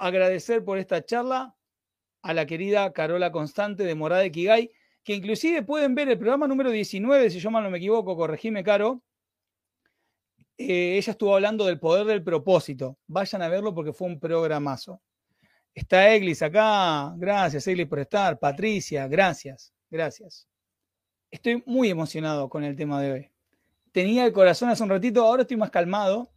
[0.00, 1.56] Agradecer por esta charla
[2.22, 4.70] a la querida Carola Constante de Morada de Kigay,
[5.02, 8.62] que inclusive pueden ver el programa número 19, si yo mal no me equivoco, corregime,
[8.62, 9.02] Caro.
[10.56, 12.98] Eh, ella estuvo hablando del poder del propósito.
[13.06, 15.02] Vayan a verlo porque fue un programazo.
[15.74, 17.12] Está Eglis acá.
[17.16, 18.38] Gracias, Eglis, por estar.
[18.38, 19.72] Patricia, gracias.
[19.90, 20.46] Gracias.
[21.30, 23.30] Estoy muy emocionado con el tema de hoy.
[23.90, 26.30] Tenía el corazón hace un ratito, ahora estoy más calmado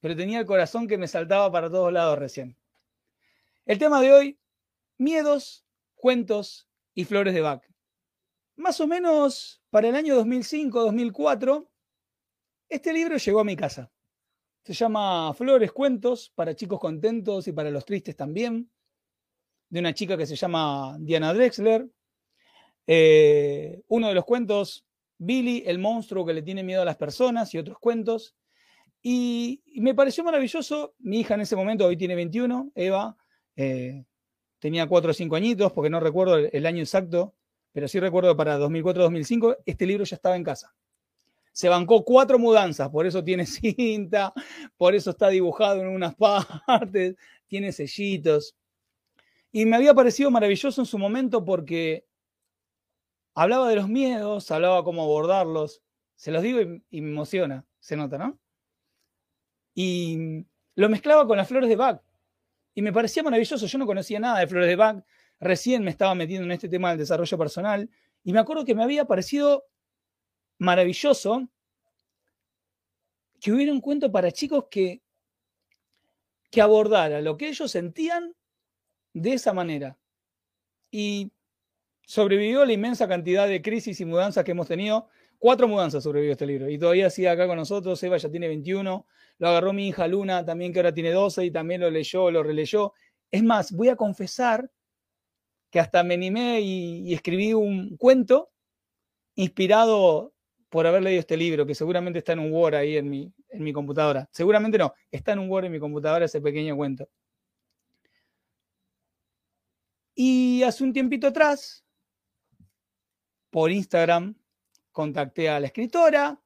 [0.00, 2.56] pero tenía el corazón que me saltaba para todos lados recién.
[3.64, 4.38] El tema de hoy,
[4.98, 7.62] miedos, cuentos y flores de Bach.
[8.56, 11.68] Más o menos para el año 2005-2004,
[12.68, 13.90] este libro llegó a mi casa.
[14.64, 18.70] Se llama Flores, Cuentos, para chicos contentos y para los tristes también,
[19.68, 21.88] de una chica que se llama Diana Drexler.
[22.86, 24.84] Eh, uno de los cuentos,
[25.18, 28.34] Billy, el monstruo que le tiene miedo a las personas y otros cuentos.
[29.08, 30.96] Y, me pareció maravilloso.
[30.98, 33.16] Mi hija en ese momento, hoy tiene 21, Eva,
[33.54, 34.04] eh,
[34.58, 37.32] tenía 4 o 5 añitos, porque no recuerdo el, año exacto,
[37.70, 40.74] pero sí recuerdo para 2004-2005 este libro ya estaba en casa.
[41.52, 44.32] Se bancó cuatro mudanzas, por eso tiene cinta,
[44.76, 46.16] por eso está dibujado en unas
[46.66, 47.14] partes,
[47.46, 48.56] tiene sellitos.
[49.52, 52.08] Y me había parecido maravilloso en su momento porque
[53.34, 55.80] hablaba de los miedos, hablaba cómo abordarlos.
[56.16, 56.60] Se los digo
[56.90, 58.36] y me emociona, se nota, ¿no?
[59.76, 62.00] Y lo mezclaba con las flores de Bach.
[62.74, 65.04] Y me parecía maravilloso, yo no conocía nada de flores de Bach,
[65.38, 67.88] recién me estaba metiendo en este tema del desarrollo personal,
[68.24, 69.66] y me acuerdo que me había parecido
[70.58, 71.48] maravilloso
[73.40, 75.02] que hubiera un cuento para chicos que,
[76.50, 78.34] que abordara lo que ellos sentían
[79.12, 79.98] de esa manera.
[80.90, 81.30] Y
[82.06, 85.08] sobrevivió la inmensa cantidad de crisis y mudanzas que hemos tenido.
[85.38, 88.02] Cuatro mudanzas sobrevivió este libro y todavía sigue acá con nosotros.
[88.02, 89.06] Eva ya tiene 21,
[89.38, 92.42] lo agarró mi hija Luna también, que ahora tiene 12 y también lo leyó, lo
[92.42, 92.92] releyó.
[93.30, 94.70] Es más, voy a confesar
[95.70, 98.50] que hasta me animé y, escribí un cuento
[99.34, 100.32] inspirado
[100.68, 103.62] por haber leído este libro, que seguramente está en un Word ahí en mi, en
[103.62, 104.28] mi computadora.
[104.32, 107.08] Seguramente no, está en un Word en mi computadora ese pequeño cuento.
[110.14, 111.84] Y hace un tiempito atrás,
[113.50, 114.34] por Instagram,
[114.92, 116.40] contacté a la escritora,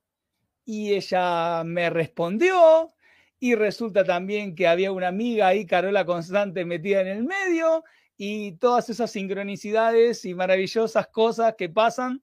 [0.71, 2.95] y ella me respondió
[3.41, 7.83] y resulta también que había una amiga ahí, Carola Constante, metida en el medio
[8.17, 12.23] y todas esas sincronicidades y maravillosas cosas que pasan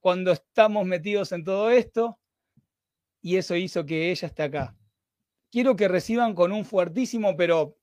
[0.00, 2.18] cuando estamos metidos en todo esto
[3.22, 4.76] y eso hizo que ella esté acá.
[5.52, 7.78] Quiero que reciban con un fuertísimo, pero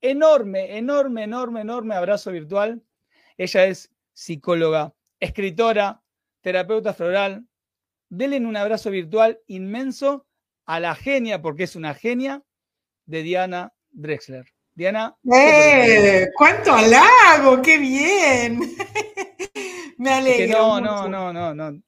[0.00, 2.82] enorme, enorme, enorme, enorme abrazo virtual.
[3.36, 6.02] Ella es psicóloga, escritora,
[6.40, 7.46] terapeuta floral,
[8.08, 10.26] denle un abrazo virtual inmenso
[10.64, 12.42] a la genia, porque es una genia,
[13.06, 14.46] de Diana Drexler.
[14.74, 15.16] Diana.
[15.32, 16.28] ¡Eh!
[16.36, 17.62] ¡Cuánto halago!
[17.62, 18.60] ¡Qué bien!
[19.98, 20.80] Me alegro.
[20.80, 21.82] no, no, no, no, no.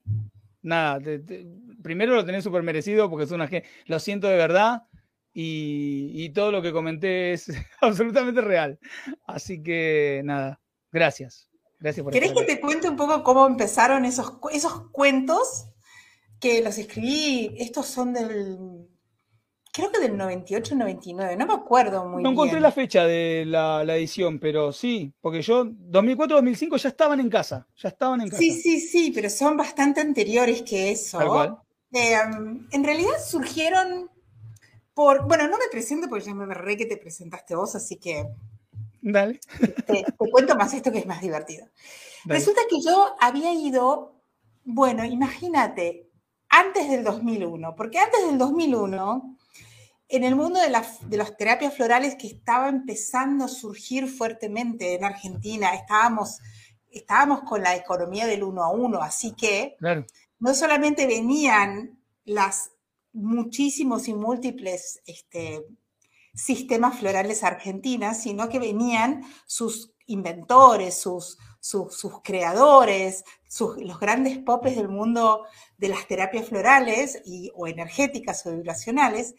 [0.62, 0.98] Nada,
[1.82, 3.68] primero lo tenés súper merecido porque es una genia.
[3.86, 4.84] Lo siento de verdad.
[5.34, 7.48] Y, y, todo lo que comenté es
[7.80, 8.78] absolutamente real.
[9.24, 11.48] Así que nada, gracias.
[11.78, 15.68] Gracias por ¿Querés que te cuente un poco cómo empezaron esos, esos cuentos?
[16.40, 18.88] Que los escribí, estos son del,
[19.72, 22.22] creo que del 98, 99, no me acuerdo muy bien.
[22.22, 27.20] No encontré la fecha de la, edición, pero sí, porque yo 2004, 2005 ya estaban
[27.20, 28.38] en casa, ya estaban en casa.
[28.38, 31.18] Sí, sí, sí, pero son bastante anteriores que eso.
[31.18, 31.58] Tal cual.
[31.92, 32.16] Eh,
[32.70, 34.10] en realidad surgieron
[34.94, 38.26] por, bueno, no me presento porque ya me re que te presentaste vos, así que...
[39.00, 39.38] Dale.
[39.86, 41.68] Te, cuento más esto que es más divertido.
[42.24, 44.20] Resulta que yo había ido,
[44.64, 46.07] bueno, imagínate,
[46.48, 49.36] antes del 2001, porque antes del 2001,
[50.08, 55.74] en el mundo de, las terapias florales que estaba empezando a surgir fuertemente en Argentina,
[55.74, 56.38] estábamos,
[56.90, 59.76] estábamos con la economía del uno a uno, así que
[60.38, 62.70] no solamente venían las
[63.12, 65.64] muchísimos y múltiples este,
[66.34, 73.24] sistemas florales argentinas, sino que venían sus inventores, sus, sus, creadores,
[73.78, 75.44] los grandes popes del mundo
[75.76, 77.22] de las terapias florales
[77.54, 79.34] o energéticas o vibracionales,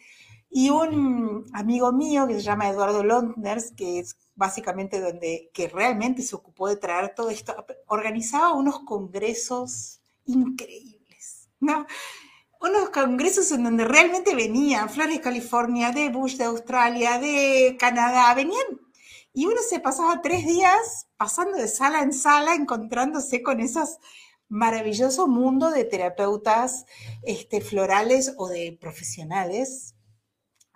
[0.51, 6.23] Y un amigo mío que se llama Eduardo Londers, que es básicamente donde, que realmente
[6.23, 7.53] se ocupó de traer todo esto,
[7.87, 11.85] organizaba unos congresos increíbles, ¿no?
[12.61, 18.33] Unos congresos en donde realmente venían Flores de California, de Bush de Australia, de Canadá,
[18.33, 18.65] venían
[19.33, 23.99] y uno se pasaba tres días pasando de sala en sala, encontrándose con esos
[24.49, 26.85] maravilloso mundo de terapeutas
[27.23, 29.95] este, florales o de profesionales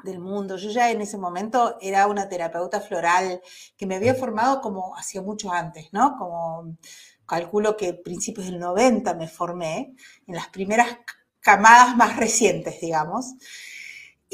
[0.04, 0.58] del mundo.
[0.58, 3.42] Yo ya en ese momento era una terapeuta floral
[3.76, 6.16] que me había formado como hacía mucho antes, ¿no?
[6.18, 6.78] Como
[7.26, 9.96] calculo que principios del 90 me formé,
[10.28, 11.00] en las primeras
[11.40, 13.34] camadas más recientes, digamos.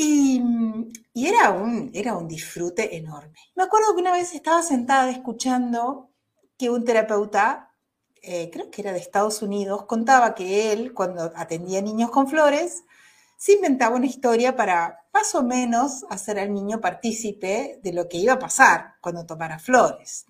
[0.01, 0.41] Y,
[1.13, 3.33] era, un, era un disfrute enorme.
[3.53, 6.09] Me acuerdo que una vez estaba sentada escuchando
[6.57, 7.73] que un terapeuta,
[8.21, 12.85] eh, creo que era de Estados Unidos, contaba que él, cuando atendía niños con flores,
[13.35, 18.19] se inventaba una historia para más o menos hacer al niño partícipe de lo que
[18.19, 20.25] iba a pasar cuando tomara flores.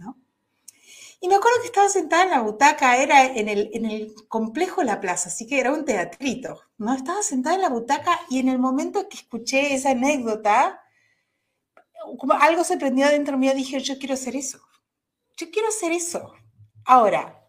[1.21, 4.81] Y me acuerdo que estaba sentada en la butaca, era en el, en el complejo
[4.81, 6.93] La Plaza, así que era un teatrito, ¿no?
[6.93, 10.81] Estaba sentada en la butaca y en el momento que escuché esa anécdota,
[12.17, 14.59] como algo se prendió dentro mío, dije, yo quiero hacer eso.
[15.37, 16.33] Yo quiero hacer eso.
[16.85, 17.39] Ahora,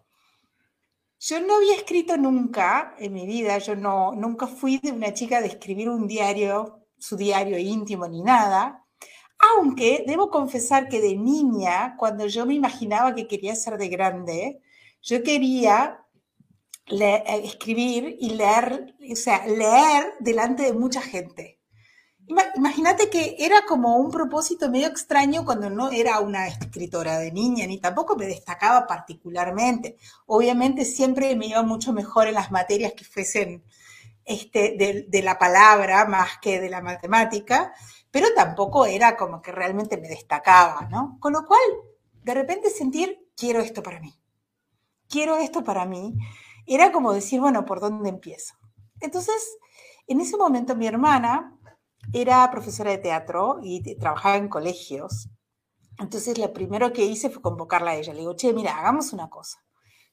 [1.21, 5.41] yo no había escrito nunca en mi vida, yo no, nunca fui de una chica
[5.41, 8.85] de escribir un diario, su diario íntimo ni nada.
[9.55, 14.61] Aunque debo confesar que de niña, cuando yo me imaginaba que quería ser de grande,
[15.03, 16.00] yo quería
[16.87, 21.61] eh, escribir y leer, o sea, leer delante de mucha gente.
[22.55, 27.67] Imagínate que era como un propósito medio extraño cuando no era una escritora de niña,
[27.67, 29.97] ni tampoco me destacaba particularmente.
[30.27, 33.65] Obviamente siempre me iba mucho mejor en las materias que fuesen
[34.25, 37.73] este, de, de la palabra más que de la matemática,
[38.13, 41.17] pero tampoco era como que realmente me destacaba, ¿no?
[41.19, 41.61] Con lo cual,
[42.23, 44.15] de repente sentir, quiero esto para mí,
[45.09, 46.15] quiero esto para mí,
[46.67, 48.55] era como decir, bueno, ¿por dónde empiezo?
[49.01, 49.59] Entonces,
[50.07, 51.59] en ese momento mi hermana
[52.13, 55.29] era profesora de teatro y trabajaba en colegios.
[55.99, 58.15] Entonces, lo primero que hice fue convocarla a ella.
[58.15, 59.63] Le digo, che, mira, hagamos una cosa.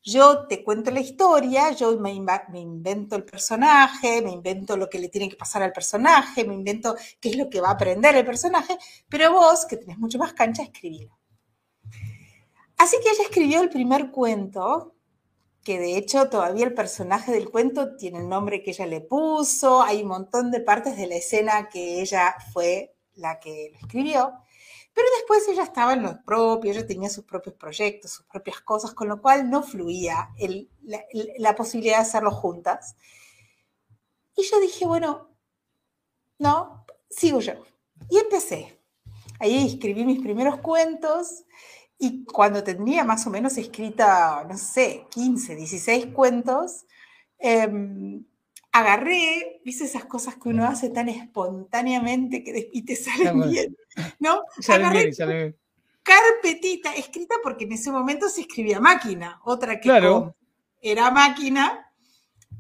[0.04, 5.10] Yo te cuento la historia, yo me, invento el personaje, me invento lo que le
[5.10, 8.26] tiene que pasar al personaje, me invento qué es lo que va a aprender el
[8.26, 8.78] personaje,
[9.10, 11.18] pero vos, que tenés mucho más cancha, escribilo.
[12.78, 14.96] Así que ella escribió el primer cuento,
[15.68, 19.82] que de hecho todavía el personaje del cuento tiene el nombre que ella le puso,
[19.82, 24.32] hay un montón de partes de la escena que ella fue la que lo escribió.
[24.94, 28.94] Pero después ella estaba en lo propio, ella tenía sus propios proyectos, sus propias cosas,
[28.94, 30.30] con lo cual no fluía
[31.38, 32.96] la, posibilidad de hacerlo juntas.
[34.38, 35.36] Y yo dije, bueno,
[36.40, 37.56] no, sigo yo.
[38.10, 38.82] Y empecé.
[39.42, 41.44] Ahí escribí mis primeros cuentos
[42.00, 46.86] y cuando tenía más o menos escrita, no sé, 15, 16 cuentos,
[47.40, 48.24] em,
[48.72, 53.76] agarré, viste esas cosas que uno hace tan espontáneamente que y te salen bien,
[54.20, 54.42] ¿no?
[54.70, 55.12] agarré
[56.08, 59.90] carpetita escrita porque en ese momento se escribía máquina, otra que
[60.82, 61.92] era máquina.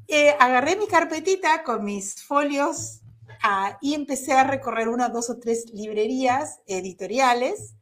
[0.09, 3.01] Eh, agarré mi carpetita con mis folios
[3.43, 7.76] ah, y empecé a recorrer unas dos o tres librerías editoriales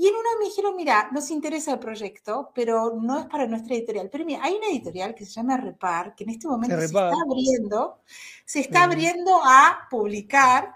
[0.00, 3.74] y en una me dijeron, mira, nos interesa el proyecto, pero no es para nuestra
[3.74, 4.08] editorial.
[4.08, 7.12] Pero mira, hay una editorial que se llama Repar, que en este momento se está
[7.26, 8.00] abriendo,
[8.44, 10.72] se está abriendo a publicar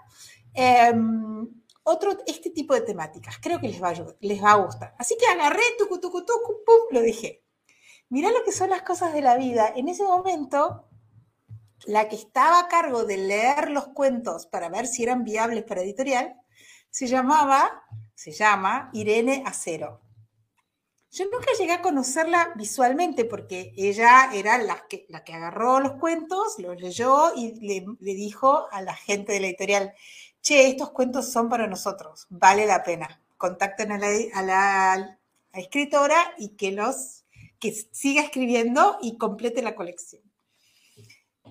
[0.53, 1.47] em,
[1.83, 3.37] otro, este tipo de temáticas.
[3.41, 4.93] Creo que les va a, les va a gustar.
[4.99, 7.45] Así que agarré, tucu, tucu, tucu, pum, lo dejé.
[8.09, 9.71] Mirá lo que son las cosas de la vida.
[9.73, 10.89] En ese momento,
[11.85, 15.81] la que estaba a cargo de leer los cuentos para ver si eran viables para
[15.81, 16.35] editorial,
[16.89, 20.01] se llamaba se llama Irene Acero.
[21.13, 25.93] Yo nunca llegué a conocerla visualmente porque ella era la que, la que agarró los
[25.93, 29.93] cuentos, los leyó y le, dijo a la gente de la editorial,
[30.41, 33.21] che, estos cuentos son para nosotros, vale la pena.
[33.37, 35.19] Contacten a la,
[35.53, 37.25] escritora y que, los,
[37.59, 40.23] que siga escribiendo y complete la colección.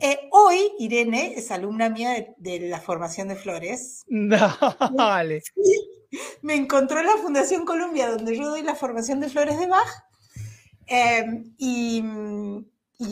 [0.00, 4.02] Eh, hoy Irene es alumna mía de, la formación de flores.
[4.08, 5.42] Dale
[6.42, 9.88] me encontró en la Fundación Columbia, donde yo doy la formación de flores de Bach.
[10.86, 12.02] Em, y,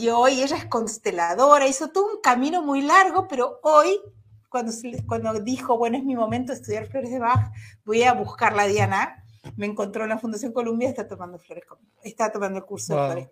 [0.09, 3.99] hoy ella es consteladora, hizo todo un camino muy largo, pero hoy,
[4.49, 4.71] cuando,
[5.07, 7.51] cuando dijo, bueno, es mi momento de estudiar flores de Bach,
[7.85, 9.23] voy a buscar la Diana,
[9.57, 11.65] me encontró en la Fundación Columbia, está tomando flores
[12.03, 13.29] está tomando el curso de flores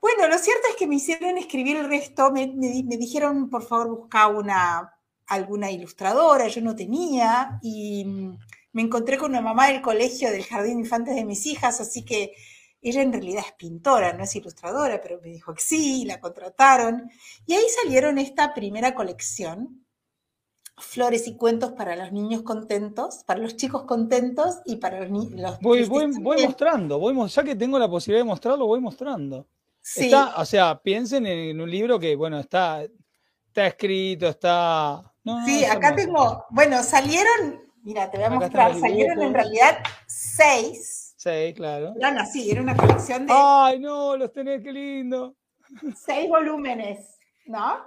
[0.00, 3.88] bueno, lo cierto es que me hicieron escribir el resto, me, me, dijeron, por favor,
[3.88, 4.95] busca una
[5.26, 8.04] alguna ilustradora, yo no tenía, y
[8.72, 12.04] me encontré con una mamá del colegio del Jardín de Infantes de mis hijas, así
[12.04, 12.32] que
[12.82, 17.10] ella en realidad es pintora, no es ilustradora, pero me dijo que sí, la contrataron.
[17.46, 19.82] Y ahí salieron esta primera colección,
[20.78, 25.58] Flores y cuentos para los niños contentos, para los chicos contentos y para los niños.
[25.62, 29.46] Voy, voy, voy, mostrando, voy, ya que tengo la posibilidad de mostrarlo, voy mostrando.
[29.80, 30.12] Sí.
[30.12, 32.82] o sea, piensen en un libro que, bueno, está,
[33.46, 35.14] está escrito, está...
[35.44, 41.54] sí, acá tengo, bueno, salieron, mira, te voy a mostrar, salieron en realidad seis Sí,
[41.54, 41.92] claro.
[41.96, 43.32] Eran así, era una colección de.
[43.36, 44.16] ¡Ay, no!
[44.16, 45.34] Los tenés, qué lindo.
[45.96, 47.84] Seis volúmenes, ¿no?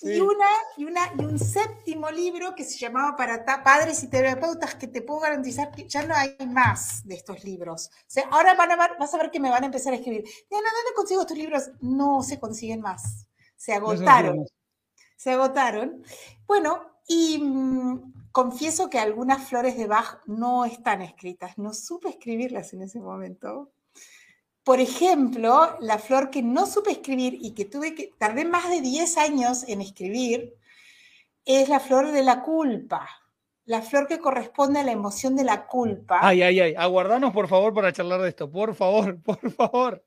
[0.00, 4.76] Y, una, y, una, y un séptimo libro que se llamaba Para Padres y Terapeutas,
[4.76, 7.90] que te puedo garantizar que ya no hay más de estos libros.
[7.92, 9.96] O sea, ahora van a ver, vas a ver que me van a empezar a
[9.96, 10.22] escribir.
[10.22, 11.70] Diana, ¿dónde consigo estos libros?
[11.80, 13.26] No se consiguen más.
[13.56, 14.46] Se agotaron.
[15.24, 16.02] Se agotaron.
[16.46, 22.74] Bueno, y mm, confieso que algunas flores de Bach no están escritas, no supe escribirlas
[22.74, 23.72] en ese momento.
[24.64, 28.82] Por ejemplo, la flor que no supe escribir y que tuve que, tardé más de
[28.82, 30.52] 10 años en escribir,
[31.46, 33.08] es la flor de la culpa.
[33.64, 36.18] La flor que corresponde a la emoción de la culpa.
[36.20, 36.74] Ay, ay, ay.
[36.76, 38.50] Aguardanos, por favor, para charlar de esto.
[38.50, 40.04] Por favor, por favor.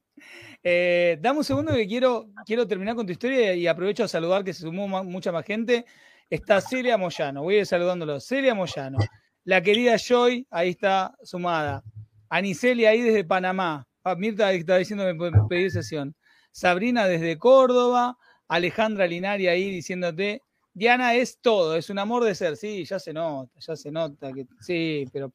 [0.63, 4.43] Eh, dame un segundo que quiero, quiero terminar con tu historia y aprovecho a saludar
[4.43, 5.85] que se sumó mucha más gente
[6.29, 7.43] está Celia Moyano.
[7.43, 8.19] Voy a ir saludándolo.
[8.19, 8.97] Celia Moyano.
[9.43, 11.83] La querida Joy, ahí está sumada.
[12.29, 13.87] Anicelia ahí desde Panamá.
[14.03, 16.15] Ah, Mirta está diciendo me pedir sesión.
[16.51, 18.17] Sabrina desde Córdoba.
[18.47, 20.41] Alejandra Linari ahí diciéndote.
[20.73, 22.55] Diana es todo, es un amor de ser.
[22.55, 24.31] Sí, ya se nota, ya se nota.
[24.31, 25.31] que Sí, pero.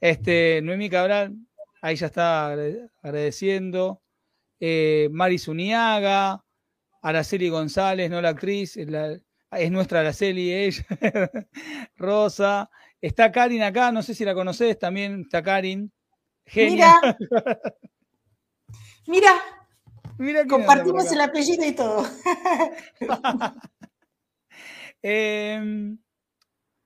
[0.00, 1.34] Este, Noemí Cabral,
[1.84, 2.46] ahí ya está
[3.02, 4.02] agradeciendo.
[4.58, 6.42] Eh, Mari Zuniaga,
[7.02, 9.18] Araceli González, no la actriz, la,
[9.50, 10.82] es nuestra Araceli, ella,
[11.96, 12.70] Rosa.
[13.02, 15.92] Está Karin acá, no sé si la conoces, también está Karin.
[16.46, 16.94] Genia.
[19.06, 19.34] Mira,
[20.18, 22.06] Mira, compartimos el apellido y todo.
[25.06, 25.98] Em,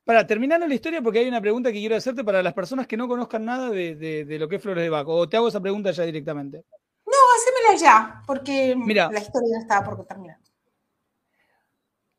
[0.08, 2.96] para terminar la historia, porque hay una pregunta que quiero hacerte para las personas que
[2.96, 5.90] no conozcan nada de, lo que es Flores de Baco, o te hago esa pregunta
[5.90, 6.64] ya directamente.
[7.04, 10.38] No, hacémela ya, porque la historia ya estaba por terminar.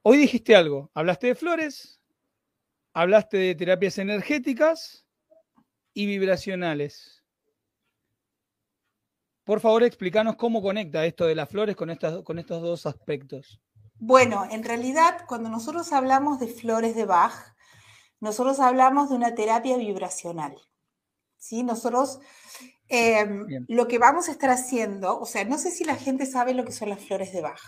[0.03, 2.00] Hoy dijiste algo, hablaste de flores,
[2.93, 5.08] hablaste de terapias energéticas
[5.96, 7.24] y vibracionales.
[9.46, 11.89] Por favor, explícanos cómo conecta esto de las flores con,
[12.24, 13.60] con estos dos aspectos.
[13.96, 17.55] Bueno, en realidad, cuando nosotros hablamos de flores de Bach,
[18.20, 20.56] nosotros hablamos de una terapia vibracional.
[21.38, 21.64] ¿sí?
[21.64, 22.20] Nosotros
[22.88, 26.54] em, lo que vamos a estar haciendo, o sea, no sé si la gente sabe
[26.54, 27.62] lo que son las flores de Bach.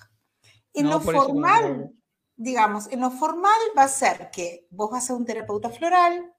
[0.74, 1.92] En lo formal,
[2.36, 6.34] digamos, en lo formal va a ser que vos vas a un terapeuta floral,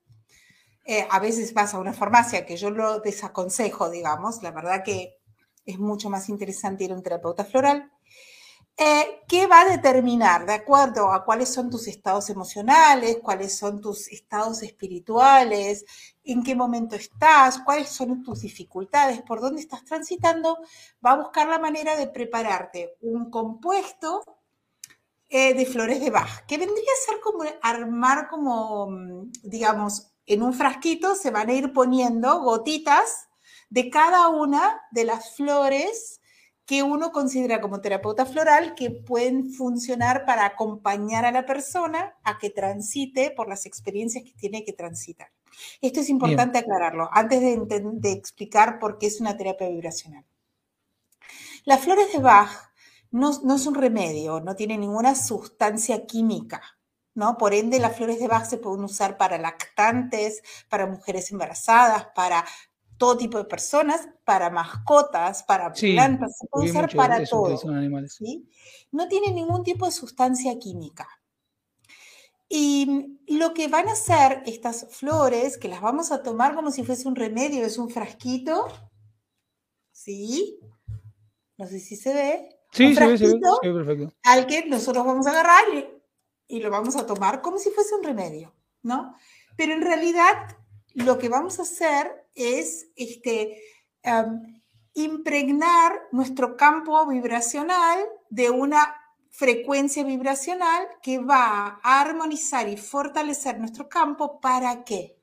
[0.85, 5.19] eh, a veces vas a una farmacia, que yo lo desaconsejo, digamos, la verdad que
[5.65, 7.92] es mucho más interesante ir a un terapeuta floral,
[8.77, 13.81] eh, que va a determinar, de acuerdo a cuáles son tus estados emocionales, cuáles son
[13.81, 15.85] tus estados espirituales,
[16.25, 20.59] en qué momento estás, cuáles son tus dificultades, por dónde estás transitando,
[21.05, 24.23] va a buscar la manera de prepararte un compuesto
[25.29, 30.43] eh, de flores de Bach, que vendría a ser como armar como, mm, digamos, en
[30.43, 33.29] un frasquito se van a ir poniendo gotitas
[33.71, 36.22] de cada una de las flores
[36.73, 42.39] que uno considera como terapeuta floral que pueden funcionar para acompañar a la persona a
[42.39, 45.31] que transite por las experiencias que tiene que transitar.
[45.83, 47.61] Esto es importante aclararlo antes de,
[47.93, 50.25] de explicar por qué es una terapia vibracional.
[51.67, 52.73] Las flores de Bach
[53.11, 56.63] no, es un remedio, no tiene ninguna sustancia química.
[57.15, 57.37] ¿no?
[57.37, 62.47] Por ende, las flores de Bach se pueden usar para lactantes, para mujeres embarazadas, para
[63.03, 67.61] todo tipo de personas, para mascotas, para plantas, se puede usar para todo.
[68.93, 71.09] No tiene ningún tipo de sustancia química.
[72.49, 76.85] Y lo que van a hacer estas flores, que las vamos a tomar como si
[76.85, 78.69] fuese un remedio, es un frasquito,
[79.91, 80.61] ¿sí?
[81.59, 82.57] No sé si se ve.
[82.71, 84.13] Sí, sí, sí, perfecto.
[84.23, 85.65] Al que nosotros vamos a agarrar
[86.47, 88.55] y, lo vamos a tomar como si fuese un remedio,
[88.85, 89.17] ¿no?
[89.57, 90.57] Pero en realidad
[90.95, 93.63] lo que vamos a hacer es este,
[94.95, 98.95] impregnar nuestro campo vibracional de una
[99.31, 104.41] frecuencia vibracional que va a armonizar y fortalecer nuestro campo.
[104.41, 105.19] ¿Para qué?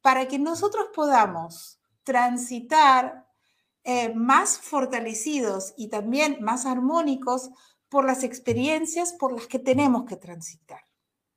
[0.00, 3.26] Para que nosotros podamos transitar
[3.84, 7.50] eh, más fortalecidos y también más armónicos
[7.88, 10.87] por las experiencias por las que tenemos que transitar.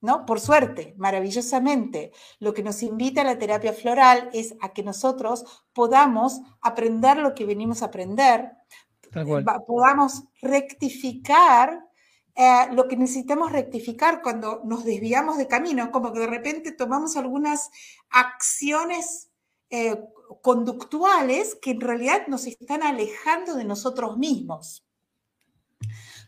[0.01, 0.25] ¿No?
[0.25, 5.45] Por suerte, maravillosamente, lo que nos invita a la terapia floral es a que nosotros
[5.73, 8.51] podamos aprender lo que venimos a aprender,
[9.67, 11.85] podamos rectificar
[12.35, 17.17] eh, lo que necesitamos rectificar cuando nos desviamos de camino, como que de repente tomamos
[17.17, 17.69] algunas
[18.09, 19.29] acciones
[19.69, 20.01] eh,
[20.41, 24.85] conductuales que en realidad nos están alejando de nosotros mismos.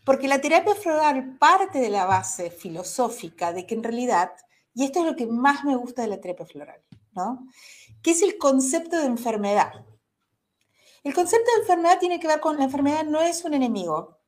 [0.04, 4.32] Porque la terapia floral parte de la base filosófica de que en realidad,
[4.74, 6.82] y esto es lo que más me gusta de la terapia floral,
[7.12, 7.46] ¿no?
[8.02, 9.72] Que es el concepto de enfermedad.
[11.02, 14.18] El concepto de enfermedad tiene que ver con la enfermedad no es un enemigo,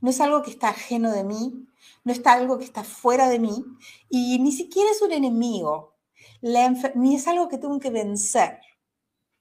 [0.00, 1.66] no es algo que está ajeno de mí,
[2.04, 3.64] no es algo que está fuera de mí
[4.08, 5.96] y ni siquiera es un enemigo,
[6.94, 8.60] ni es algo que tengo que vencer.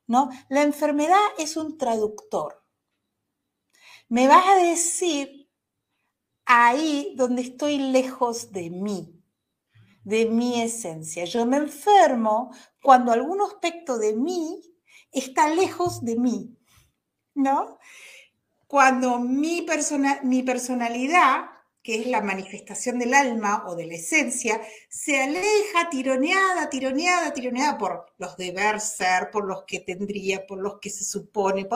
[0.08, 0.30] ¿no?
[0.50, 2.64] La enfermedad es un traductor.
[4.08, 5.45] Me vas a decir
[6.46, 9.22] ahí donde estoy lejos de mí,
[10.04, 11.26] de mi esencia.
[11.26, 14.62] Yo me enfermo cuando algún aspecto de mí
[15.12, 16.58] está lejos de mí,
[17.34, 17.80] ¿no?
[18.68, 21.50] Cuando mi, persona, mi personalidad
[21.86, 24.60] que es la manifestación del alma o de la esencia,
[24.90, 30.80] se aleja tironeada, tironeada, tironeada por los deber ser, por los que tendría, por los
[30.80, 31.70] que se supone,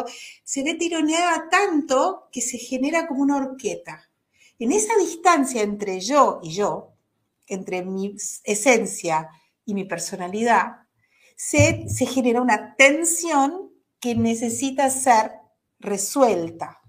[0.43, 4.08] se ve tironeada tanto que se genera como una horqueta.
[4.59, 6.93] En esa distancia entre yo y yo,
[7.47, 9.29] entre mi esencia
[9.63, 10.85] y mi personalidad,
[11.37, 15.31] se, genera una tensión que necesita ser
[15.79, 16.81] resuelta.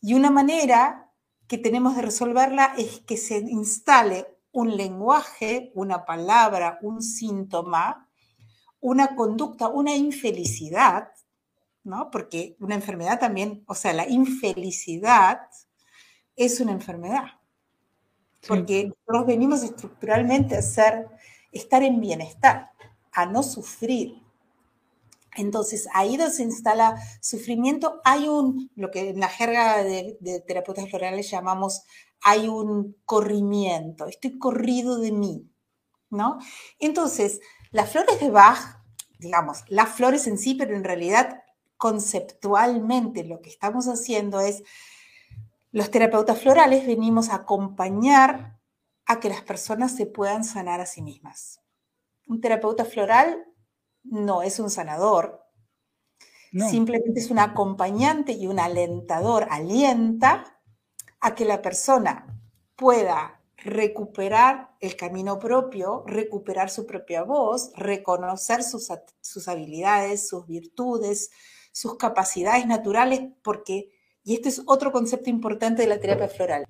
[0.00, 1.10] Y una manera
[1.46, 8.08] que tenemos de resolverla es que se instale un lenguaje, una palabra, un síntoma,
[8.80, 11.08] una conducta, una infelicidad,
[11.84, 12.10] ¿no?
[12.10, 15.40] Porque una enfermedad también, o sea, la infelicidad
[16.44, 17.24] es una enfermedad.
[18.46, 21.08] Porque nosotros venimos estructuralmente a ser,
[21.52, 22.72] estar en bienestar,
[23.12, 24.20] a no sufrir.
[25.36, 30.90] Entonces, ahí donde se instala sufrimiento, hay un, lo que en la jerga de, terapeutas
[30.90, 31.82] florales llamamos,
[32.20, 35.48] hay un corrimiento, estoy corrido de mí,
[36.10, 36.38] ¿no?
[36.78, 38.80] Entonces, las flores de Bach,
[39.18, 41.42] digamos, las flores en sí, pero en realidad
[41.76, 44.62] conceptualmente lo que estamos haciendo es,
[45.72, 48.60] los terapeutas florales venimos a acompañar
[49.06, 51.60] a que las personas se puedan sanar a sí mismas.
[52.26, 53.44] Un terapeuta floral
[54.04, 55.42] no es un sanador,
[56.52, 60.60] simplemente es un acompañante y un alentador, alienta
[61.20, 62.26] a que la persona
[62.76, 71.30] pueda recuperar el camino propio, recuperar su propia voz, reconocer sus, sus, habilidades, sus virtudes,
[71.70, 73.91] sus capacidades naturales, porque,
[74.24, 76.66] y este es otro concepto importante de la terapia floral,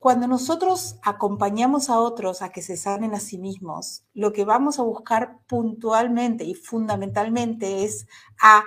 [0.00, 4.78] cuando nosotros acompañamos a otros a que se sanen a sí mismos, lo que vamos
[4.78, 8.06] a buscar puntualmente y fundamentalmente es
[8.40, 8.64] a,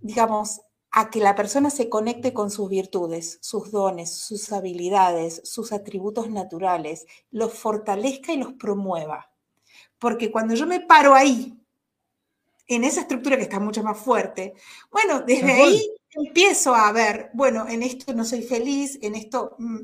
[0.00, 5.70] digamos, a que la persona se conecte con sus virtudes, sus dones, sus habilidades, sus
[5.70, 9.30] atributos naturales, los fortalezca y los promueva.
[9.98, 11.60] Porque cuando yo me paro ahí,
[12.66, 14.54] en esa estructura que está mucho más fuerte,
[14.90, 19.78] bueno, desde ahí empiezo a ver, bueno, en esto no soy feliz, en esto mm,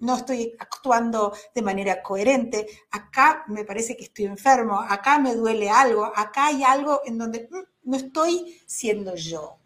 [0.00, 5.68] no estoy actuando de manera coherente, acá me parece que estoy enfermo, acá me duele
[5.68, 9.58] algo, acá hay algo en donde mm, no estoy siendo yo.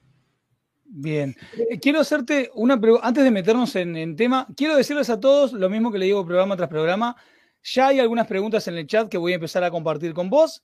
[0.85, 5.19] Bien, eh, quiero hacerte una pregunta, antes de meternos en, en, tema, quiero decirles a
[5.19, 7.17] todos lo mismo que le digo programa tras programa,
[7.63, 10.63] ya hay algunas preguntas en el chat que voy a empezar a compartir con vos.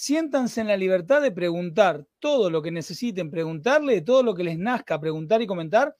[0.00, 4.58] Siéntanse en la libertad de preguntar todo lo que necesiten preguntarle, todo lo que les
[4.58, 5.94] nazca preguntar y comentar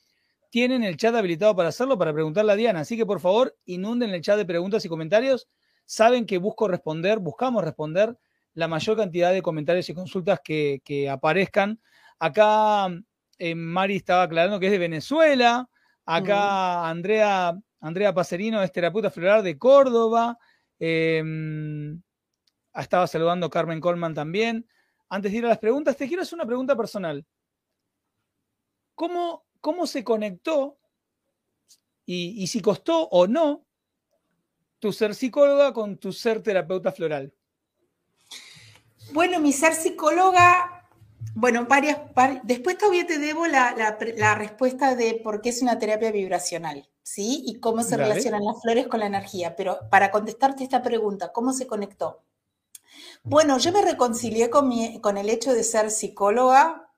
[0.48, 2.80] tienen el chat habilitado para hacerlo, para preguntarle a Diana.
[2.80, 5.48] Así que por favor, inunden el chat de preguntas y comentarios.
[5.84, 8.16] Saben que busco responder, buscamos responder
[8.54, 11.78] la mayor cantidad de comentarios y consultas que, aparezcan.
[12.18, 12.88] Acá
[13.36, 15.68] eh, Mari estaba aclarando que es de Venezuela.
[16.06, 20.38] Acá Andrea, Andrea Pacerino es terapeuta floral de Córdoba.
[20.78, 22.00] Em,
[22.74, 24.66] estaba saludando Carmen Colman también.
[25.09, 27.26] Antes de ir a las preguntas, te quiero hacer una pregunta personal.
[28.94, 30.78] ¿Cómo cómo se conectó
[32.06, 33.64] y, si costó o no
[34.80, 37.33] tu ser psicóloga con tu ser terapeuta floral.
[39.12, 40.88] Bueno, mi ser psicóloga,
[41.35, 41.98] bueno, varias,
[42.42, 47.44] después todavía te debo la, respuesta de por qué es una terapia vibracional, ¿sí?
[47.46, 49.54] Y cómo se relacionan las flores con la energía.
[49.54, 52.24] Pero para contestarte esta pregunta, ¿cómo se conectó?
[53.22, 56.90] Bueno, yo me reconcilié con, con el hecho de ser psicóloga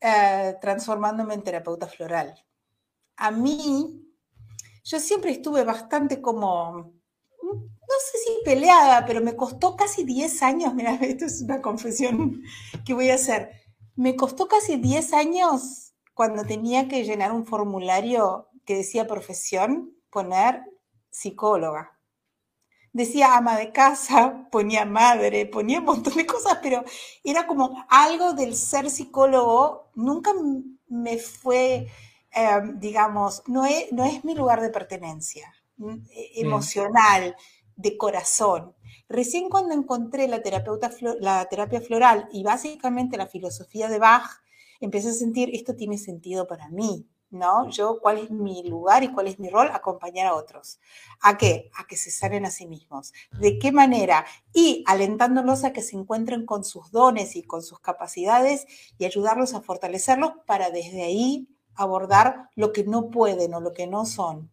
[0.00, 2.34] eh, transformándome en terapeuta floral.
[3.16, 4.04] A mí,
[4.84, 6.92] yo siempre estuve bastante como,
[7.42, 12.42] no sé si peleada, pero me costó casi 10 años, mira, esto es una confesión
[12.84, 13.52] que voy a hacer,
[13.96, 20.62] me costó casi 10 años cuando tenía que llenar un formulario que decía profesión, poner
[21.10, 21.91] psicóloga.
[22.92, 26.84] Decía ama de casa, ponía madre, ponía un montón de cosas, pero
[27.24, 30.32] era como algo del ser psicólogo, nunca
[30.88, 31.86] me fue,
[32.34, 35.54] eh, digamos, no es, no es mi lugar de pertenencia
[36.10, 37.34] e, emocional,
[37.76, 38.74] de corazón.
[39.08, 44.42] Recién cuando encontré la, terapeuta, la terapia floral y básicamente la filosofía de Bach,
[44.80, 47.68] empecé a sentir, esto tiene sentido para mí, ¿no?
[47.70, 49.68] Yo, ¿cuál es mi lugar y cuál es mi rol?
[49.72, 50.78] Acompañar a otros.
[51.20, 51.70] ¿A qué?
[51.76, 53.12] A que se sanen a sí mismos.
[53.32, 54.24] ¿De qué manera?
[54.52, 58.66] Y alentándolos a que se encuentren con sus dones y con sus capacidades
[58.98, 63.86] y ayudarlos a fortalecerlos para desde ahí abordar lo que no pueden o lo que
[63.86, 64.52] no son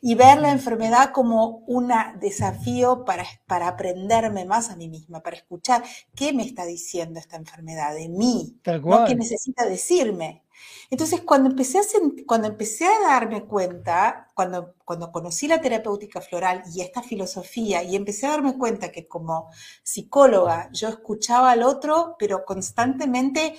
[0.00, 5.36] y ver la enfermedad como un desafío para, para aprenderme más a mí misma, para
[5.36, 5.82] escuchar
[6.14, 10.41] qué me está diciendo esta enfermedad de mí, no qué necesita decirme.
[10.90, 11.82] Entonces, cuando empecé a,
[12.26, 17.96] cuando empecé a darme cuenta, cuando, cuando conocí la terapéutica floral y esta filosofía, y
[17.96, 19.50] empecé a darme cuenta que como
[19.82, 23.56] psicóloga yo escuchaba al otro, pero constantemente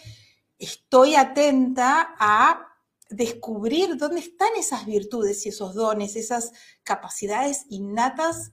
[0.59, 2.67] estoy atenta a
[3.09, 6.51] descubrir dónde están esas virtudes y esos dones, esas
[6.83, 8.51] capacidades innatas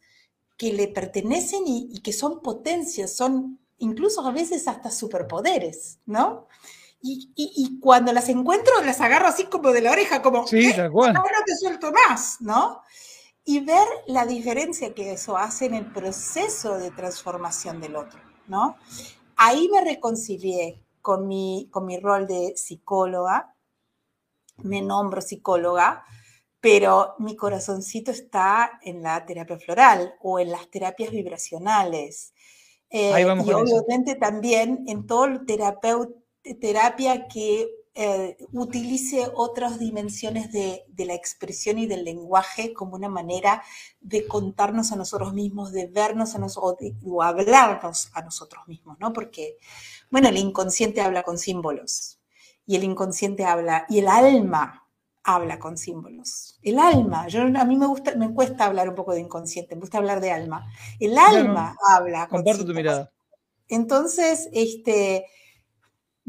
[0.57, 6.49] que le pertenecen y, que son potencias, son incluso a veces hasta superpoderes, ¿no?
[7.03, 10.77] Y, cuando las encuentro, las agarro así como de la oreja, como, sí, ¿eh?
[10.77, 12.83] Ahora te suelto más, ¿no?
[13.45, 18.77] Y ver la diferencia que eso hace en el proceso de transformación del otro, ¿no?
[19.37, 23.55] Ahí me reconcilié con mi, con mi rol de psicóloga,
[24.59, 26.05] me nombro psicóloga,
[26.61, 32.35] pero mi corazoncito está en la terapia floral o en las terapias vibracionales.
[32.91, 35.25] Eh, y obviamente también en todo
[36.61, 43.63] terapia que eh, utilice otras dimensiones de, la expresión y del lenguaje como una manera
[44.01, 49.13] de contarnos a nosotros mismos, de vernos a nosotros o hablarnos a nosotros mismos, ¿no?
[49.13, 49.57] Porque,
[50.11, 52.21] bueno, el inconsciente habla con símbolos
[52.65, 54.87] y el inconsciente habla, y el alma
[55.25, 56.59] habla con símbolos.
[56.63, 59.81] El alma, yo, a mí me, gusta, me cuesta hablar un poco de inconsciente, me
[59.81, 60.67] gusta hablar de alma.
[60.99, 62.29] El alma habla.
[62.29, 63.11] Con comparto tu mirada.
[63.69, 65.27] Entonces, este,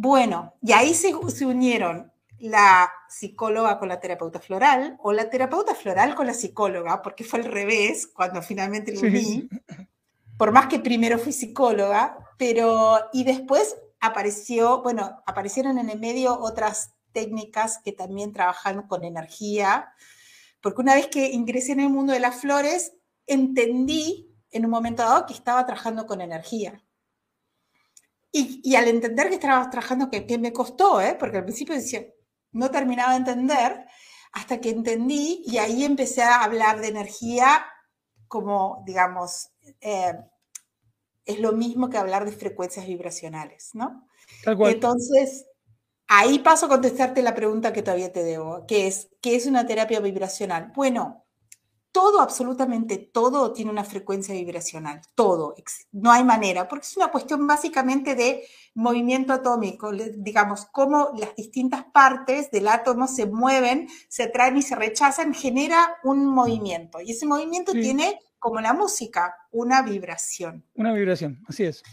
[0.02, 5.76] bueno, y ahí se, se unieron la psicóloga con la terapeuta floral o la terapeuta
[5.76, 9.48] floral con la psicóloga, porque fue al revés cuando finalmente lo uní.
[10.40, 16.40] Por más que primero fui psicóloga, pero y después apareció, bueno, aparecieron en el medio
[16.40, 19.94] otras técnicas que también trabajan con energía,
[20.62, 22.94] porque una vez que ingresé en el mundo de las flores,
[23.28, 26.82] entendí en un momento dado que estaba trabajando con energía.
[28.34, 31.18] Y, al entender que estaba trabajando, que, que me costó, ¿eh?
[31.20, 32.06] porque al principio decía,
[32.54, 33.86] no terminaba de entender,
[34.32, 37.66] hasta que entendí y ahí empecé a hablar de energía
[38.28, 39.50] como, digamos,
[39.82, 40.14] eh,
[41.26, 44.08] es lo mismo que hablar de frecuencias vibracionales, ¿no?
[44.46, 45.46] Entonces,
[46.08, 49.66] ahí paso a contestarte la pregunta que todavía te debo, que es, ¿qué es una
[49.68, 50.72] terapia vibracional?
[50.74, 51.21] Bueno,
[51.92, 55.56] todo, absolutamente todo tiene una frecuencia vibracional, todo,
[55.92, 61.84] no hay manera, porque es una cuestión básicamente de movimiento atómico, digamos, cómo las distintas
[61.86, 67.26] partes del átomo se mueven, se atraen y se rechazan, genera un movimiento, y ese
[67.26, 70.66] movimiento tiene como la música, una vibración.
[70.74, 71.84] Una vibración, así es.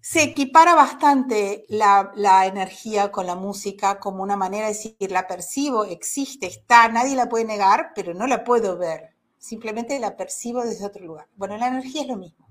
[0.00, 2.12] Se equipara bastante la,
[2.46, 7.28] energía con la música como una manera de decir, la percibo, existe, está, nadie la
[7.28, 9.15] puede negar, pero no la puedo ver.
[9.46, 11.28] Simplemente la percibo desde otro lugar.
[11.36, 12.48] Bueno, la energía es lo mismo.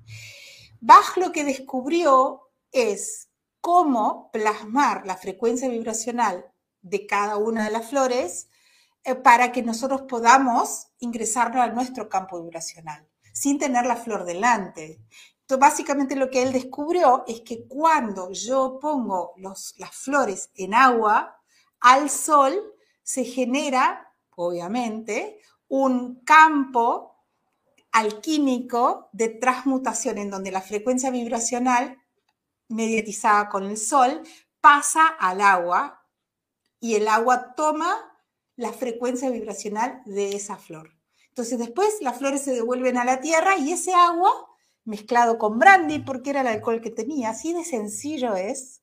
[0.80, 3.28] Bach lo que descubrió es
[3.60, 6.46] cómo plasmar la frecuencia vibracional
[6.82, 8.48] de cada una de las flores
[9.04, 15.02] eh, para que nosotros podamos ingresarlo a nuestro campo vibracional sin tener la flor delante.
[15.42, 21.42] Entonces, básicamente lo que él descubrió es que cuando yo pongo las flores en agua,
[21.82, 22.54] al sol
[23.04, 27.16] se genera, obviamente, un campo
[27.92, 31.98] alquímico de transmutación en donde la frecuencia vibracional
[32.68, 34.22] mediatizada con el sol
[34.60, 36.06] pasa al agua
[36.80, 37.96] y el agua toma
[38.56, 40.92] la frecuencia vibracional de esa flor.
[41.30, 44.32] Entonces después las flores se devuelven a la tierra y ese agua
[44.86, 48.82] mezclado con brandy, porque era el alcohol que tenía, así de sencillo es,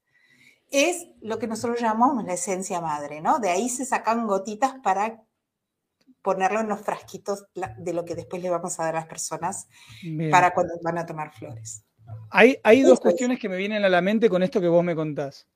[0.71, 3.39] es lo que nosotros llamamos la esencia madre, ¿no?
[3.39, 5.23] De ahí se sacan gotitas para
[6.23, 9.69] ponerlo en los frasquitos de lo que después le vamos a dar a las personas
[10.31, 11.85] para cuando van a tomar flores.
[12.31, 14.95] Hay, hay dos cuestiones que me vienen a la mente con esto que vos me
[14.95, 15.49] contás.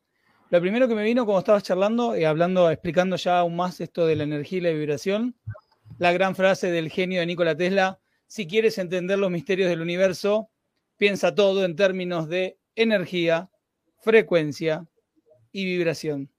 [0.50, 4.06] Lo primero que me vino cuando estabas charlando y hablando, explicando ya aún más esto
[4.06, 5.36] de la energía y la vibración,
[5.98, 10.50] la gran frase del genio de Nikola Tesla, si quieres entender los misterios del universo,
[10.96, 13.50] piensa todo en términos de energía,
[13.98, 14.86] frecuencia
[15.52, 16.30] y vibración.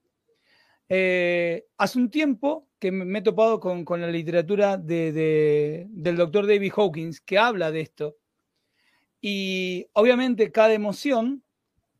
[0.89, 7.21] Eh, hace un tiempo que me he topado con, la literatura del doctor David Hawkins
[7.21, 8.17] que habla de esto.
[9.19, 11.43] Y obviamente cada emoción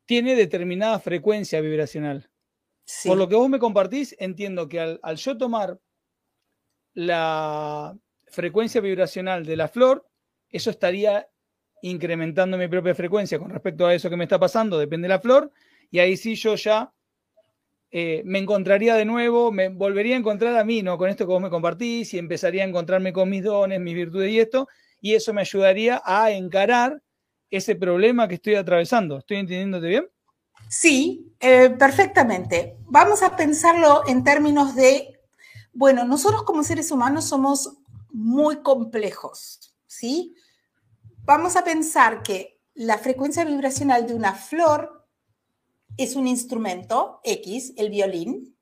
[0.05, 2.29] tiene determinada frecuencia vibracional.
[3.03, 5.79] Por lo que vos me compartís, entiendo que al, al yo tomar
[6.93, 10.07] la frecuencia vibracional de la flor,
[10.49, 11.27] eso estaría
[11.81, 15.19] incrementando mi propia frecuencia con respecto a eso que me está pasando, depende de la
[15.19, 15.51] flor,
[15.91, 16.93] y ahí sí yo ya
[17.89, 20.97] eh, me encontraría de nuevo, me volvería a encontrar a mí, ¿no?
[20.97, 24.31] Con esto que vos me compartís y empezaría a encontrarme con mis dones, mis virtudes
[24.31, 24.67] y esto,
[25.01, 27.01] y eso me ayudaría a encarar
[27.49, 29.19] ese problema que estoy atravesando.
[29.19, 30.09] ¿Estoy entendiéndote bien?
[30.69, 32.77] Sí, eh, perfectamente.
[32.87, 35.19] Vamos a pensarlo en términos de,
[35.71, 37.77] bueno, nosotros como seres humanos somos
[38.11, 40.35] muy complejos, ¿sí?
[41.23, 44.96] Vamos a pensar que la frecuencia vibracional de una flor
[45.95, 48.57] es un instrumento X, el violín,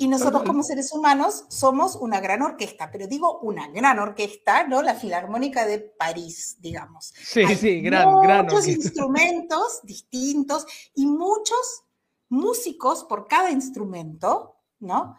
[0.00, 4.80] y nosotros como seres humanos somos una gran orquesta, pero digo una gran orquesta, ¿no?
[4.80, 7.12] La Filarmónica de París, digamos.
[7.20, 8.44] Sí, sí, gran, gran.
[8.44, 11.82] Muchos instrumentos distintos y muchos
[12.28, 15.16] músicos por cada instrumento, ¿no?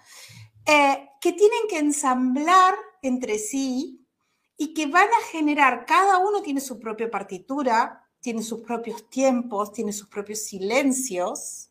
[0.66, 4.08] Eh, que tienen que ensamblar entre sí
[4.56, 9.72] y que van a generar, cada uno tiene su propia partitura, tiene sus propios tiempos,
[9.72, 11.70] tiene sus propios silencios,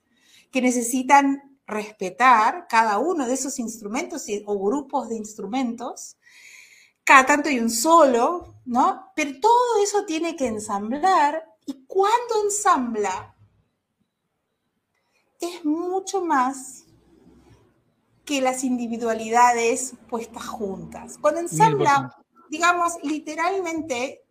[0.51, 6.17] que necesitan respetar cada uno de esos instrumentos o grupos de instrumentos.
[7.05, 9.13] Cada tanto hay un solo, ¿no?
[9.15, 13.35] Pero todo eso tiene que ensamblar y cuando ensambla
[15.41, 16.85] es mucho más
[18.25, 21.17] que las individualidades puestas juntas.
[21.19, 22.15] Cuando ensambla,
[22.51, 24.23] digamos, literalmente,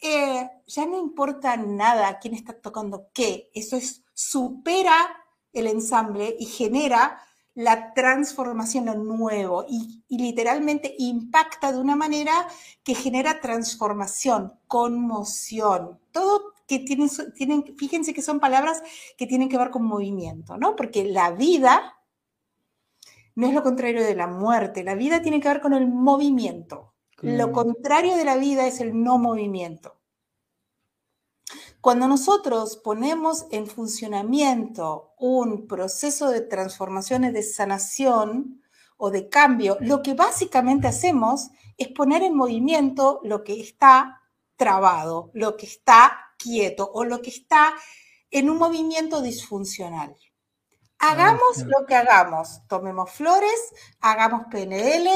[0.00, 4.94] eh, ya no importa nada quién está tocando qué, eso es, supera
[5.52, 7.20] el ensamble y genera
[7.54, 12.46] la transformación, lo nuevo, y, literalmente impacta de una manera
[12.84, 18.82] que genera transformación, conmoción, todo que tienen, tienen, fíjense que son palabras
[19.16, 20.76] que tienen que ver con movimiento, ¿no?
[20.76, 21.96] Porque la vida
[23.34, 26.95] no es lo contrario de la muerte, la vida tiene que ver con el movimiento.
[27.22, 29.96] Lo contrario de la vida es el no movimiento.
[31.80, 38.60] Cuando nosotros ponemos en funcionamiento un proceso de transformaciones de sanación
[38.96, 41.48] o de cambio, lo que básicamente hacemos
[41.78, 44.20] es poner en movimiento lo que está
[44.56, 47.74] trabado, lo que está quieto o lo que está
[48.30, 50.16] en un movimiento disfuncional.
[51.08, 55.08] Hagamos lo que hagamos, tomemos flores, hagamos PNL,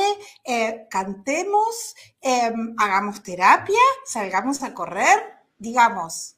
[0.44, 5.18] eh, cantemos, em, hagamos terapia, salgamos a correr,
[5.58, 6.36] digamos,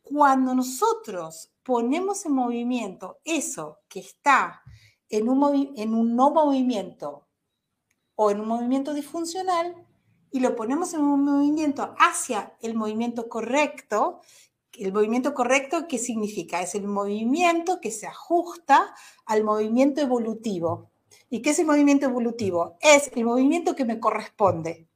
[0.00, 4.62] cuando nosotros ponemos en movimiento eso que está
[5.08, 7.26] en un, en un no movimiento
[8.14, 9.74] o en un movimiento disfuncional
[10.30, 14.20] y lo ponemos en un movimiento hacia el movimiento correcto,
[14.78, 16.60] el movimiento correcto, ¿qué significa?
[16.60, 18.94] Es el movimiento que se ajusta
[19.26, 20.90] al movimiento evolutivo.
[21.30, 22.76] ¿Y qué es el movimiento evolutivo?
[22.80, 24.88] Es el movimiento que me corresponde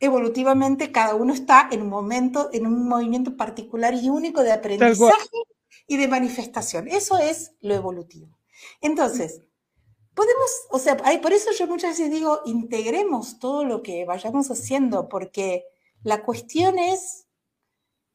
[0.00, 5.28] evolutivamente cada uno está en un momento, en un movimiento particular y único de aprendizaje
[5.86, 6.88] y de manifestación.
[6.88, 8.38] Eso es lo evolutivo.
[8.80, 9.42] Entonces,
[10.14, 15.08] podemos, o sea, por eso yo muchas veces digo, integremos todo lo que vayamos haciendo,
[15.08, 15.64] porque
[16.02, 17.25] la cuestión es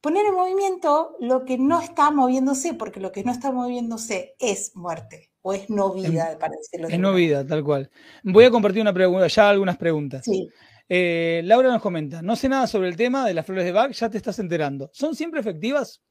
[0.01, 4.75] poner en movimiento lo que no está moviéndose, porque lo que no está moviéndose es
[4.75, 7.89] muerte o es no vida, para decirlo Es no vida, tal cual.
[8.23, 10.25] Voy a compartir una pregunta, ya algunas preguntas.
[10.25, 10.49] Sí.
[10.89, 13.91] Eh, Laura nos comenta, no sé nada sobre el tema de las flores de Bach,
[13.91, 14.89] ya te estás enterando.
[14.91, 16.01] ¿Son siempre efectivas?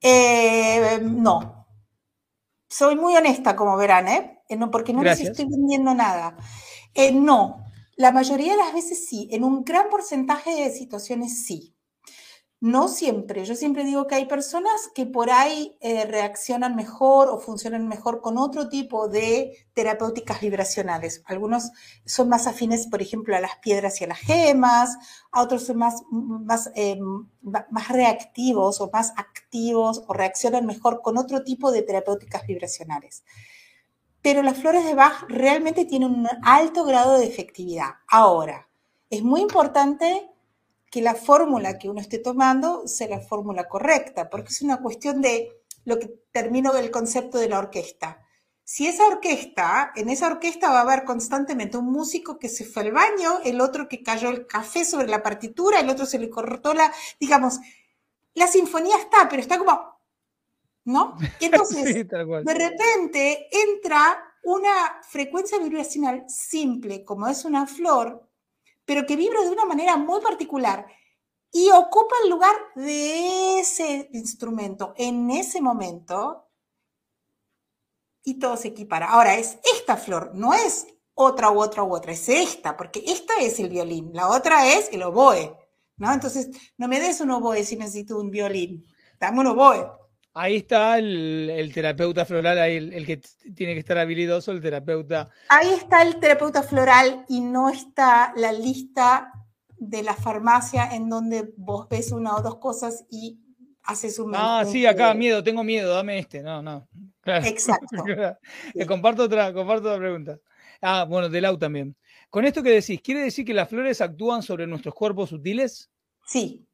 [0.00, 1.66] Eh, no.
[2.68, 4.42] Soy muy honesta, como verán, ¿eh?
[4.48, 6.36] eh no, porque no les estoy vendiendo nada.
[7.14, 7.64] no,
[7.96, 11.73] la mayoría de las veces sí, en un gran porcentaje de situaciones sí.
[12.64, 13.44] No siempre.
[13.44, 18.22] Yo siempre digo que hay personas que por ahí eh, reaccionan mejor o funcionan mejor
[18.22, 21.22] con otro tipo de terapéuticas vibracionales.
[21.26, 21.72] Algunos
[22.06, 24.96] son más afines, por ejemplo, a las piedras y a las gemas,
[25.30, 26.98] a otros son más, más, eh,
[27.42, 33.24] más reactivos o más activos o reaccionan mejor con otro tipo de terapéuticas vibracionales.
[34.22, 37.96] pero las flores de Bach realmente tienen un alto grado de efectividad.
[38.08, 38.70] Ahora,
[39.10, 40.33] es muy importante
[40.94, 45.20] que la fórmula que uno esté tomando sea la fórmula correcta, porque es una cuestión
[45.20, 45.50] de
[45.84, 48.24] lo que termino del concepto de la orquesta.
[48.62, 52.84] Si esa orquesta, en esa orquesta va a haber constantemente un músico que se fue
[52.84, 56.30] al baño, el otro que cayó el café sobre la partitura, el otro se le
[56.30, 57.58] cortó la, digamos,
[58.34, 59.98] la sinfonía está, pero está como,
[60.84, 61.16] ¿no?
[61.40, 68.28] Y entonces, de repente entra una frecuencia vibracional simple, como es una flor,
[68.84, 70.86] pero que vibra de una manera muy particular
[71.52, 76.48] y ocupa el lugar de ese instrumento en ese momento
[78.24, 79.06] y todo se equipara.
[79.10, 83.34] Ahora, es esta flor, no es otra u otra u otra, es esta, porque esta
[83.40, 85.56] es el violín, la otra es el oboe,
[85.96, 86.12] ¿no?
[86.12, 88.84] Entonces, no me des un oboe si necesito un violín,
[89.20, 90.03] dame un oboe.
[90.36, 93.20] Ahí está el, terapeuta floral, ahí el, que
[93.54, 95.30] tiene que estar habilidoso, el terapeuta.
[95.48, 99.32] Ahí está el terapeuta floral y no está la lista
[99.78, 103.38] de la farmacia en donde vos ves una o dos cosas y
[103.84, 104.32] haces un...
[104.34, 106.42] Ah, sí, acá, miedo, tengo miedo, dame este.
[106.42, 106.88] No, no.
[107.24, 108.04] Exacto.
[108.88, 110.40] comparto, otra, comparto otra pregunta.
[110.82, 111.96] Ah, bueno, de Lau también.
[112.28, 115.92] Con esto que decís, ¿quiere decir que las flores actúan sobre nuestros cuerpos sutiles?
[116.26, 116.66] Sí.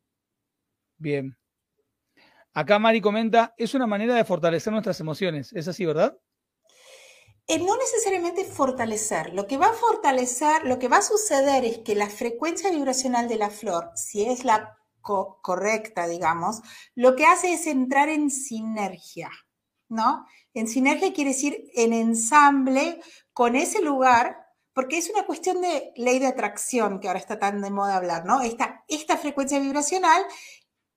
[0.96, 1.36] Bien.
[2.52, 5.52] Acá Mari comenta, es una manera de fortalecer nuestras emociones.
[5.52, 6.18] ¿Es así, verdad?
[7.58, 9.34] no necesariamente fortalecer.
[9.34, 13.28] Lo que va a fortalecer, lo que va a suceder es que la frecuencia vibracional
[13.28, 16.60] de la flor, si es la correcta, digamos,
[16.94, 19.30] lo que hace es entrar en sinergia,
[19.88, 20.26] ¿no?
[20.54, 23.00] En sinergia quiere decir en ensamble
[23.32, 24.36] con ese lugar,
[24.72, 28.24] porque es una cuestión de ley de atracción que ahora está tan de moda hablar,
[28.26, 28.42] ¿no?
[28.42, 30.22] Esta, esta frecuencia vibracional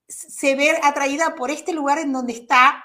[0.08, 2.84] se ve atraída por este lugar en donde está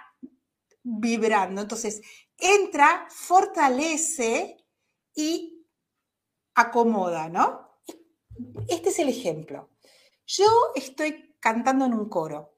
[0.83, 1.61] vibrando.
[1.61, 2.01] Entonces,
[2.37, 4.65] entra, fortalece
[5.13, 5.65] y
[6.55, 7.79] acomoda, ¿no?
[8.67, 9.69] Este es el ejemplo.
[10.25, 12.57] Yo estoy cantando en un coro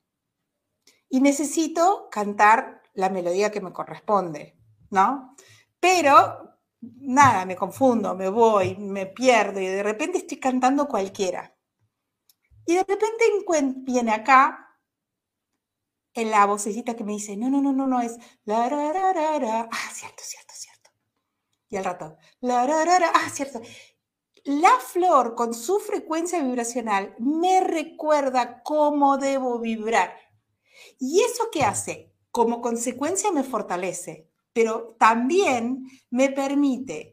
[1.10, 4.58] y necesito cantar la melodía que me corresponde,
[4.90, 5.36] ¿no?
[5.80, 11.56] Pero nada, me confundo, me voy, me pierdo y de repente estoy cantando cualquiera.
[12.66, 13.26] Y de repente
[13.86, 14.78] viene acá
[16.14, 19.70] en la vocecita que me dice, no, no, no, no, no, es la, ra, ra,
[19.72, 20.90] ah, cierto, cierto, cierto.
[21.70, 23.62] Y al rato, la, ra, ra, ah, cierto.
[24.44, 30.16] La flor con su frecuencia vibracional me recuerda cómo debo vibrar.
[31.00, 32.14] ¿Y eso qué hace?
[32.32, 37.11] Como consecuencia me fortalece, pero también me permite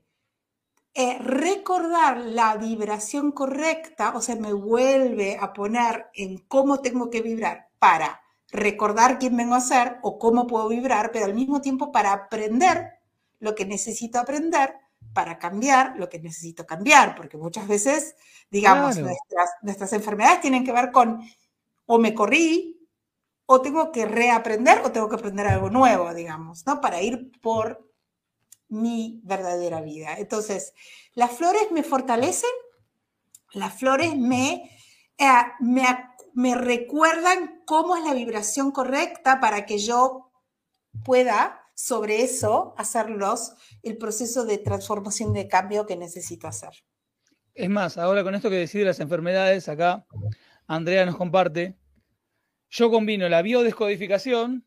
[0.95, 7.23] eh, recordar la vibración correcta, o sea, me vuelve a poner en cómo tengo que
[7.23, 8.21] vibrar para
[8.51, 12.95] recordar quién vengo a ser o cómo puedo vibrar, pero al mismo tiempo para aprender
[13.41, 14.75] lo que necesito aprender,
[15.13, 18.17] para cambiar lo que necesito cambiar, porque muchas veces,
[18.51, 21.21] digamos, nuestras, nuestras enfermedades tienen que ver con
[21.87, 22.79] o me corrí,
[23.47, 26.83] o tengo que reaprender, o tengo que aprender algo nuevo, digamos, ¿no?
[26.83, 27.88] Para ir por
[28.69, 30.15] mi verdadera vida.
[30.19, 30.75] Entonces,
[31.15, 32.51] las flores me fortalecen,
[33.53, 34.71] las flores me,
[35.19, 35.85] eh, me
[36.39, 40.31] me recuerdan cómo es la vibración correcta para que yo
[41.05, 46.71] pueda sobre eso hacerlos el proceso de transformación de cambio que necesito hacer.
[47.55, 50.07] Es más, ahora con esto que decide las enfermedades, acá
[50.69, 51.77] Andrea nos comparte,
[52.69, 54.65] yo combino la biodescodificación,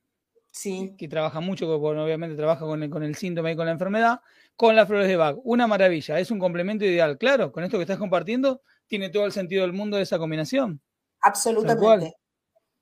[0.51, 0.95] sí.
[0.97, 4.21] que trabaja mucho, porque obviamente trabaja con el, con el síntoma y con la enfermedad,
[4.55, 5.37] con las flores de Bach.
[5.43, 7.17] Una maravilla, es un complemento ideal.
[7.17, 10.81] Claro, con esto que estás compartiendo, tiene todo el sentido del mundo de esa combinación.
[11.21, 12.13] Absolutamente.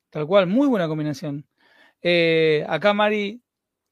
[0.10, 1.48] Tal cual, muy buena combinación.
[2.02, 3.42] Eh, acá Mari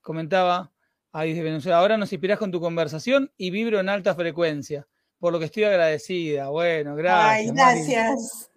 [0.02, 0.72] comentaba,
[1.12, 4.88] ahí desde Venezuela, ahora nos inspiras con tu conversación y vibro en alta frecuencia,
[5.20, 6.50] por lo que estoy agradecida.
[6.50, 7.50] Bueno, gracias.
[7.50, 8.52] Ay, gracias.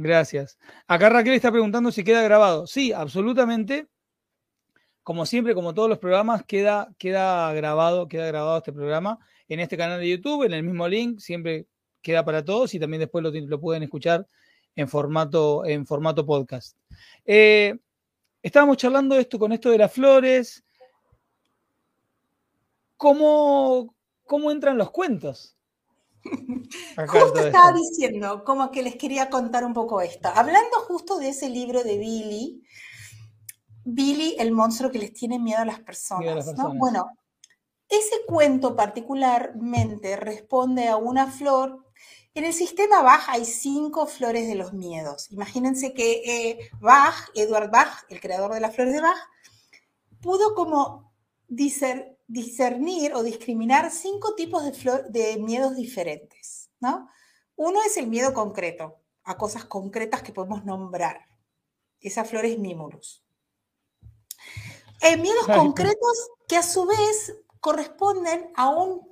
[0.00, 0.60] Gracias.
[0.86, 2.68] Acá Raquel está preguntando si queda grabado.
[2.68, 3.88] Sí, absolutamente.
[5.02, 9.18] Como siempre, como todos los programas, queda, queda grabado, queda grabado este programa
[9.48, 11.66] en este canal de YouTube, en el mismo link, siempre
[12.00, 14.24] queda para todos y también después lo, pueden escuchar
[14.76, 16.76] en formato, en formato podcast.
[17.24, 17.76] Eh,
[18.40, 20.62] estábamos charlando esto con esto de las flores.
[22.96, 25.57] ¿Cómo, cómo entran los cuentos?
[27.08, 30.28] justo estaba diciendo, como que les quería contar un poco esto.
[30.34, 32.62] Hablando justo de ese libro de Billy,
[33.84, 36.54] Billy, el monstruo que les tiene miedo a las personas.
[36.76, 37.06] Bueno,
[37.88, 41.88] ese cuento particularmente responde a una flor
[42.38, 45.28] en el sistema Bach hay cinco flores de los miedos.
[45.32, 49.18] Imagínense que eh, Bach, Edward Bach, el creador de las flores de Bach,
[50.20, 51.12] pudo como
[52.28, 57.08] discernir o discriminar cinco tipos de, de miedos diferentes, ¿no?
[57.56, 61.26] Uno es el miedo concreto, a cosas concretas que podemos nombrar.
[62.00, 63.24] Esa flor es Mimulus.
[65.00, 69.08] Eh, miedos concretos que a su vez corresponden a un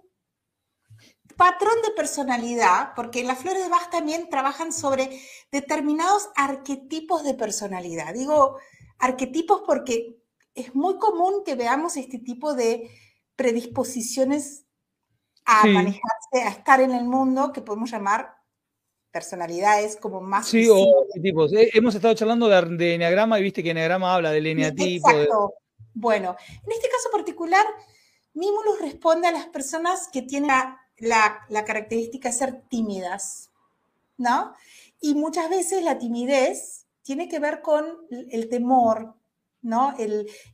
[1.37, 8.15] patrón de personalidad, porque las flores de Bach también trabajan sobre determinados arquetipos de personalidad.
[8.15, 8.59] Digo
[8.99, 10.19] arquetipos porque
[10.55, 12.91] es muy común que veamos este tipo de
[13.37, 14.65] predisposiciones
[15.45, 18.37] a manejarse, a estar en el mundo, que podemos llamar
[19.13, 20.49] personalidades como más.
[20.49, 21.53] Sí, o arquetipos.
[21.53, 25.09] Eh, hemos estado charlando de, de Enneagrama y viste que Enneagrama habla del eneatipo.
[25.09, 25.55] Exacto.
[25.95, 27.65] Bueno, en este caso particular,
[28.35, 30.51] Mimulus responde a las personas que tienen
[30.99, 33.51] la, característica de ser tímidas,
[34.19, 34.55] ¿no?
[35.01, 39.15] Y muchas veces la timidez tiene que ver con el temor,
[39.67, 39.95] ¿no?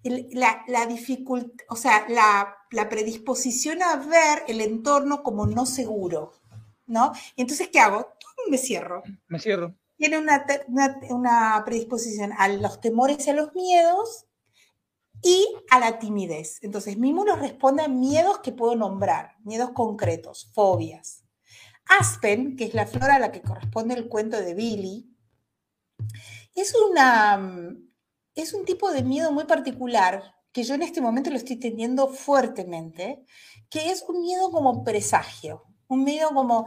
[0.03, 6.33] la, dificultad, o sea, la, predisposición a ver el entorno como no seguro,
[6.87, 7.13] ¿no?
[7.37, 8.09] Y entonces, ¿qué hago?
[8.49, 9.03] Me cierro.
[9.29, 9.75] Me cierro.
[9.97, 10.45] Tiene una,
[11.11, 14.27] una predisposición a los temores y a los miedos
[15.23, 16.59] y a la timidez.
[16.63, 21.23] Entonces, Mimulus responde a miedos que puedo nombrar, miedos concretos, fobias.
[22.01, 25.15] Aspen, que es la flor a la que corresponde el cuento de Billy,
[26.55, 27.39] es, una,
[28.35, 32.09] es un tipo de miedo muy particular que yo en este momento lo estoy teniendo
[32.09, 33.25] fuertemente,
[33.71, 36.67] que es un miedo como presagio, un miedo como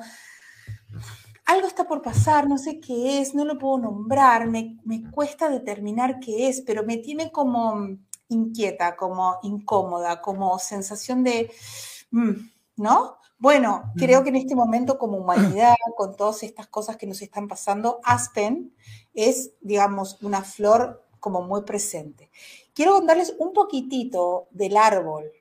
[1.46, 5.50] algo está por pasar, no sé qué es, no lo puedo nombrar, me, me cuesta
[5.50, 7.88] determinar qué es, pero me tiene como
[8.30, 11.52] inquieta, como incómoda, como sensación de,
[12.10, 12.32] mm,
[12.78, 13.18] ¿no?
[13.38, 17.48] Bueno, creo que en este momento como humanidad, con todas estas cosas que nos están
[17.48, 18.74] pasando, Aspen
[19.14, 22.30] es, digamos, una flor como muy presente.
[22.76, 25.32] Quiero contarles un poquitito del árbol,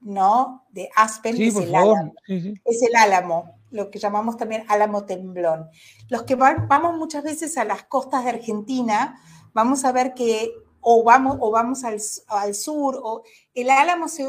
[0.00, 0.66] ¿no?
[0.68, 5.70] De Aspen, es, el álamo, es el álamo, lo que llamamos también álamo temblón.
[6.10, 9.18] Los que vamos muchas veces a las costas de Argentina,
[9.54, 10.52] vamos a ver que
[10.82, 13.22] o vamos, o vamos al, sur, o
[13.54, 14.26] el álamo se,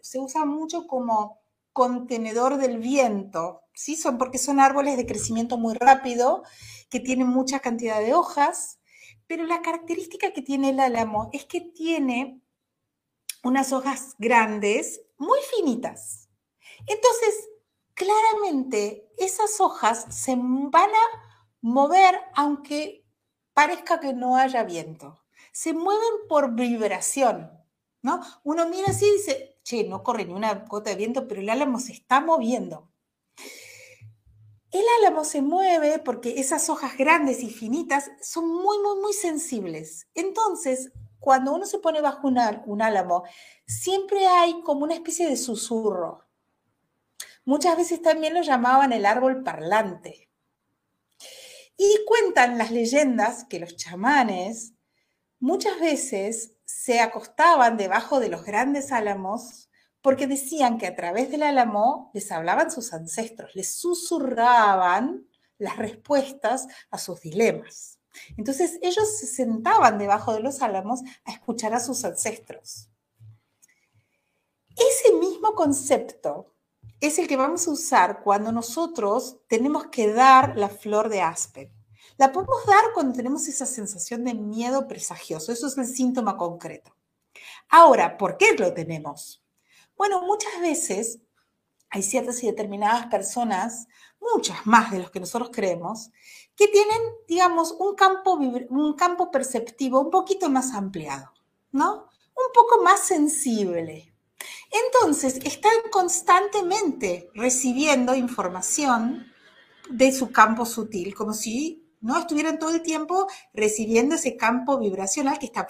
[0.00, 1.40] se, usa mucho como
[1.72, 3.96] contenedor del viento, ¿sí?
[3.96, 6.44] Son porque son árboles de crecimiento muy rápido,
[6.88, 8.79] que tienen mucha cantidad de hojas,
[9.30, 12.42] pero la característica que tiene el álamo es que tiene
[13.44, 16.28] unas hojas grandes, muy finitas.
[16.88, 17.48] Entonces,
[17.94, 23.06] claramente esas hojas se van a mover aunque
[23.54, 25.20] parezca que no haya viento
[25.52, 27.50] se mueven por vibración,
[28.02, 28.20] ¿no?
[28.44, 31.50] Uno mira así y dice, che, no corre ni una gota de viento, pero el
[31.50, 32.89] álamo se está moviendo.
[34.72, 40.06] El álamo se mueve porque esas hojas grandes y finitas son muy, muy, muy sensibles.
[40.14, 43.24] Entonces, cuando uno se pone bajo un, un álamo,
[43.66, 46.24] siempre hay como una especie de susurro.
[47.44, 50.30] Muchas veces también lo llamaban el árbol parlante.
[51.76, 54.74] Y cuentan las leyendas que los chamanes
[55.40, 59.69] muchas veces se acostaban debajo de los grandes álamos
[60.02, 65.26] porque decían que a través del álamo les hablaban sus ancestros, les susurraban
[65.58, 67.98] las respuestas a sus dilemas.
[68.36, 72.88] Entonces ellos se sentaban debajo de los álamos a escuchar a sus ancestros.
[74.76, 76.54] Ese mismo concepto
[77.00, 81.72] es el que vamos a usar cuando nosotros tenemos que dar la flor de aspen.
[82.16, 85.52] La podemos dar cuando tenemos esa sensación de miedo presagioso.
[85.52, 86.94] Eso es el síntoma concreto.
[87.68, 89.42] Ahora, ¿por qué lo tenemos?
[90.00, 91.18] Bueno, muchas veces
[91.90, 93.86] hay ciertas y determinadas personas,
[94.34, 96.08] muchas más de los que nosotros creemos,
[96.56, 96.96] que tienen,
[97.28, 101.30] digamos, un campo, un campo perceptivo un poquito más ampliado,
[101.70, 102.08] ¿no?
[102.34, 104.14] Un poco más sensible.
[104.86, 109.30] Entonces, están constantemente recibiendo información
[109.90, 115.38] de su campo sutil, como si no estuvieran todo el tiempo recibiendo ese campo vibracional
[115.38, 115.66] que está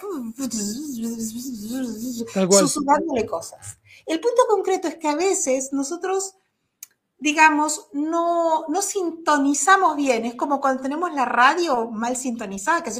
[2.49, 3.77] susurrándole cosas.
[4.05, 6.35] El punto concreto es que a veces nosotros,
[7.17, 12.91] digamos, no, no sintonizamos bien, es como cuando tenemos la radio mal sintonizada, que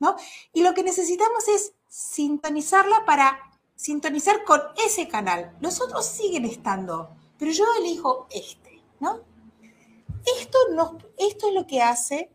[0.00, 0.14] ¿no?
[0.52, 3.38] Y lo que necesitamos es sintonizarla para
[3.74, 5.56] sintonizar con ese canal.
[5.60, 9.27] Los otros siguen estando, pero yo elijo este, ¿no?
[10.24, 10.58] Esto,
[11.18, 12.32] esto es lo que hace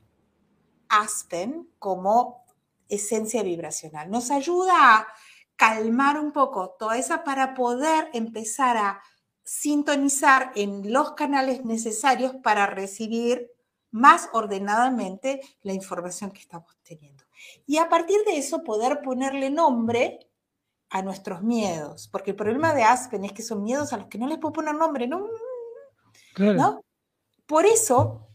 [0.89, 2.45] Aspen como
[2.87, 4.09] esencia vibracional.
[4.09, 5.07] Nos ayuda a
[5.55, 9.01] calmar un poco toda esa para poder empezar a
[9.43, 13.51] sintonizar en los canales necesarios para recibir
[13.91, 17.23] más ordenadamente la información que estamos teniendo.
[17.67, 20.19] Y a partir de eso poder ponerle nombre
[20.89, 24.17] a nuestros miedos, porque el problema de Aspen es que son miedos a los que
[24.17, 25.27] no les puedo poner nombre, ¿no?
[26.37, 26.83] ¿no?
[27.45, 28.27] Por eso,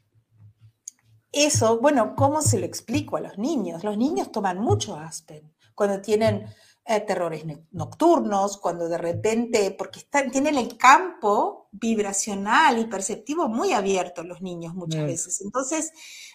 [1.32, 3.84] eso, bueno, ¿cómo se lo explico a los niños?
[3.84, 6.46] Los niños toman mucho Aspen cuando tienen
[6.90, 13.74] eh, terrores nocturnos, cuando de repente, porque están, tienen el campo vibracional y perceptivo muy
[13.74, 15.42] abierto los niños muchas veces.
[15.42, 15.92] Entonces,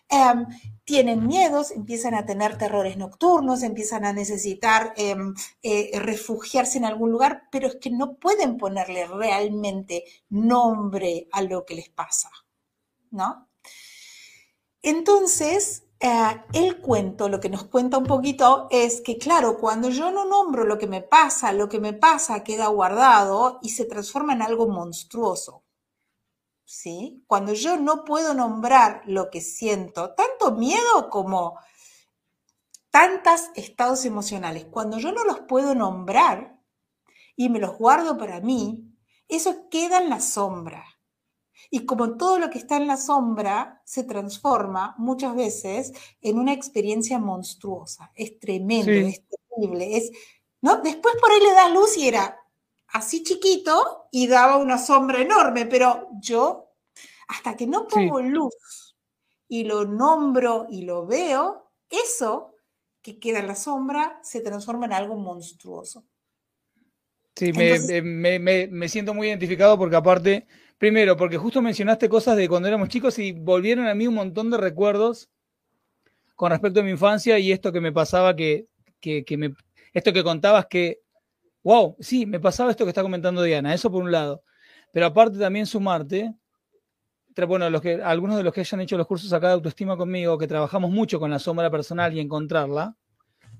[0.07, 0.45] em,
[0.83, 7.09] tienen miedos, empiezan a tener terrores nocturnos, empiezan a necesitar em, eh, refugiarse en algún
[7.11, 12.29] lugar, pero es que no pueden ponerle realmente nombre a lo que les pasa,
[13.13, 13.47] ¿no?
[14.81, 20.11] Entonces, eh, el cuento lo que nos cuenta un poquito es que, claro, cuando yo
[20.11, 24.33] no nombro lo que me pasa, lo que me pasa queda guardado y se transforma
[24.33, 25.63] en algo monstruoso.
[26.65, 27.23] ¿Sí?
[27.27, 31.57] Cuando yo no puedo nombrar lo que siento, tanto miedo como
[32.89, 36.59] tantos estados emocionales, cuando yo no los puedo nombrar
[37.35, 38.93] y me los guardo para mí,
[39.27, 40.83] eso queda en la sombra.
[41.69, 46.53] Y como todo lo que está en la sombra se transforma muchas veces en una
[46.53, 50.11] experiencia monstruosa, es tremendo, es terrible, es,
[50.61, 50.81] ¿no?
[50.81, 52.39] Después por ahí le das luz y era
[52.89, 56.75] así chiquito y daba una sombra enorme, pero yo,
[57.27, 58.95] hasta que no pongo luz
[59.47, 62.55] y lo nombro y lo veo, eso
[63.01, 66.05] que queda en la sombra se transforma en algo monstruoso.
[67.35, 70.47] Sí, me, me, siento muy identificado porque aparte
[70.77, 74.49] Primero, porque justo mencionaste cosas de cuando éramos chicos y volvieron a mí un montón
[74.49, 75.29] de recuerdos
[76.35, 78.67] con respecto a mi infancia y esto que me pasaba que,
[78.99, 79.53] que, me,
[79.93, 81.01] esto que contabas que,
[81.63, 84.43] wow, sí, me pasaba esto que está comentando Diana, eso por un lado.
[84.91, 86.33] Pero aparte también sumarte,
[87.47, 90.37] bueno, los que, algunos de los que hayan hecho los cursos acá de autoestima conmigo,
[90.37, 92.95] que trabajamos mucho con la sombra personal y encontrarla,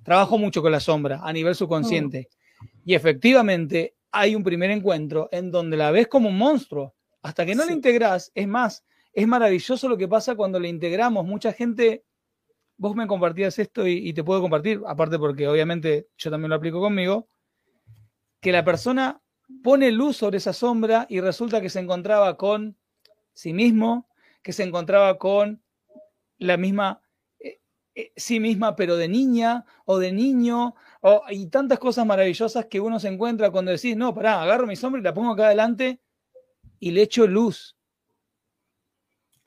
[0.03, 2.29] trabajo mucho con la sombra a nivel subconsciente.
[2.29, 2.65] Mm.
[2.85, 6.93] Y efectivamente hay un primer encuentro en donde la ves como un monstruo
[7.23, 11.25] hasta que no la integras, es más, es maravilloso lo que pasa cuando la integramos.
[11.25, 12.03] Mucha gente,
[12.77, 16.81] vos me compartías esto y, te puedo compartir, aparte porque obviamente yo también lo aplico
[16.81, 17.29] conmigo,
[18.41, 19.21] que la persona
[19.63, 22.77] pone luz sobre esa sombra y resulta que se encontraba con
[23.31, 24.09] sí mismo,
[24.41, 25.63] que se encontraba con
[26.39, 27.01] la misma
[27.39, 27.61] eh,
[27.95, 32.81] eh, sí misma, pero de niña o de niño, o, y tantas cosas maravillosas que
[32.81, 36.02] uno se encuentra cuando decís, no, pará, agarro mi sombra y la pongo acá adelante
[36.83, 37.77] y le echo luz.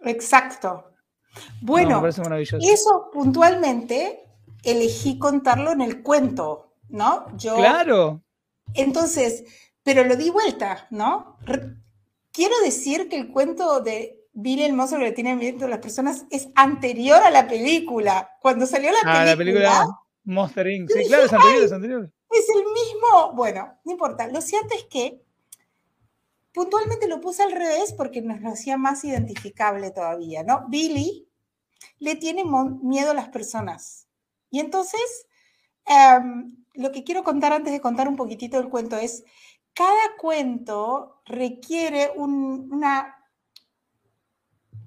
[0.01, 0.91] Exacto.
[1.61, 4.24] Bueno, eso puntualmente
[4.62, 7.26] elegí contarlo en el cuento, ¿no?
[7.37, 8.22] Yo, claro.
[8.72, 9.45] Entonces,
[9.82, 11.37] pero lo di vuelta, ¿no?
[12.32, 15.78] quiero decir que el cuento de Billy el monstruo que le tiene miedo a las
[15.80, 18.30] personas es anterior a la película.
[18.41, 19.20] Cuando salió la película.
[19.20, 19.87] Ah, la película
[20.24, 20.91] Monster Inc.
[20.91, 22.12] Sí, claro, es anterior, es anterior.
[22.30, 23.32] Es el mismo.
[23.34, 24.26] Bueno, no importa.
[24.28, 25.26] Lo cierto es que
[26.57, 30.64] Puntualmente lo puse al revés porque nos lo hacía más identificable todavía, ¿no?
[30.70, 31.28] Billy
[31.98, 32.44] le tiene
[32.80, 34.09] miedo a las personas.
[34.48, 35.26] Y entonces,
[35.84, 39.22] em, lo que quiero contar antes de contar un poquitito del cuento es,
[39.74, 43.14] cada cuento requiere una,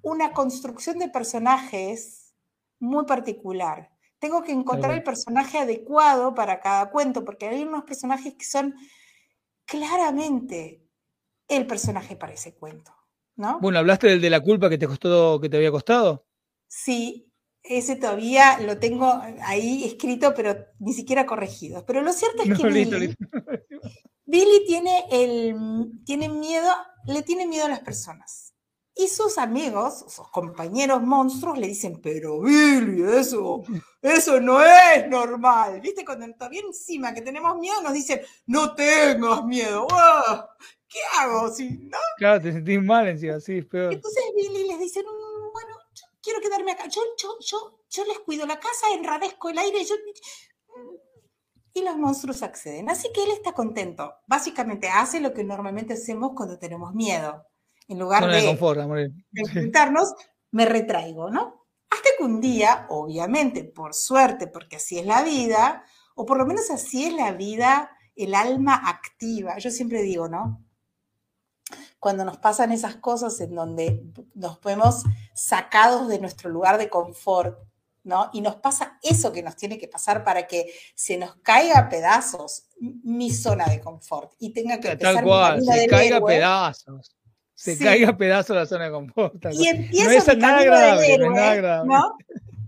[0.01, 2.33] una construcción de personajes
[2.79, 3.91] muy particular.
[4.17, 8.73] Tengo que encontrar el personaje adecuado para cada cuento, porque hay unos personajes que son
[9.65, 10.88] claramente
[11.49, 12.93] el personaje para ese cuento,
[13.35, 13.59] ¿no?
[13.59, 16.25] Bueno, ¿hablaste del de la culpa que te costó, que te había costado?
[16.67, 17.29] Sí,
[17.63, 21.85] ese todavía lo tengo ahí escrito, pero ni siquiera corregido.
[21.85, 22.63] Pero lo cierto es que
[24.25, 25.55] Billy, tiene, el,
[26.05, 26.71] tiene miedo,
[27.07, 28.53] le tiene miedo a las personas.
[28.95, 33.63] Y sus amigos, sus compañeros monstruos le dicen, pero Billy, eso,
[34.01, 35.81] eso no es normal.
[35.81, 36.05] ¿Viste?
[36.05, 39.87] Cuando todavía encima que tenemos miedo nos dicen, no tengas miedo.
[40.89, 41.49] ¿Qué hago?
[41.49, 41.97] Si, ¿no?
[42.17, 43.93] Claro, te sentís mal encima, sí, es peor.
[43.93, 48.19] Entonces Billy les dice, mm, bueno, yo quiero quedarme acá, yo, yo, yo, yo les
[48.19, 49.95] cuido la casa, enradezco el aire, yo...
[49.95, 50.95] Mm".
[51.71, 52.89] Y los monstruos acceden.
[52.89, 54.15] Así que él está contento.
[54.25, 57.45] Básicamente hace lo que normalmente hacemos cuando tenemos miedo.
[57.87, 58.49] En lugar de,
[59.33, 60.15] enfrentarnos,
[60.51, 61.67] me retraigo, ¿no?
[61.91, 65.85] Hasta que un día, obviamente, por suerte, porque así es la vida,
[66.15, 69.59] o por lo menos así es la vida, el alma activa.
[69.59, 70.65] Yo siempre digo, ¿no?
[71.99, 77.59] Cuando nos pasan esas cosas en donde nos vemos sacados de nuestro lugar de confort,
[78.03, 78.29] ¿no?
[78.33, 81.89] Y nos pasa eso que nos tiene que pasar para que se nos caiga a
[81.89, 87.15] pedazos mi zona de confort y tenga que Tal cual, se caiga a pedazos.
[87.53, 89.35] Se caiga a pedazos la zona de confort.
[89.51, 91.93] Y empieza no es nada agradable, no es nada agradable.
[91.93, 92.17] ¿no?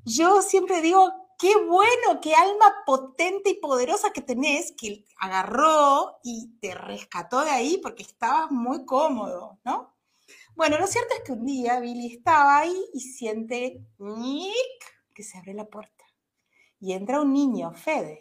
[0.04, 6.52] Yo siempre digo, qué bueno, qué alma potente y poderosa que tenés, que agarró y
[6.62, 9.98] te rescató de ahí porque estabas muy cómodo, ¿no?
[10.54, 13.84] Bueno, lo cierto es que un día Billy estaba ahí y siente
[15.16, 16.06] que se abre la puerta.
[16.80, 18.20] Y entra un niño, Fede.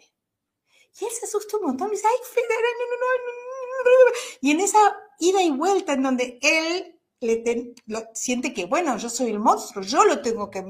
[0.99, 4.61] Y él se asusta un montón y dice, ay, Fede, no, no, no, Y en
[4.61, 4.79] esa
[5.19, 7.75] ida y vuelta en donde él le
[8.15, 10.65] siente que, bueno, yo soy el monstruo, yo lo tengo que,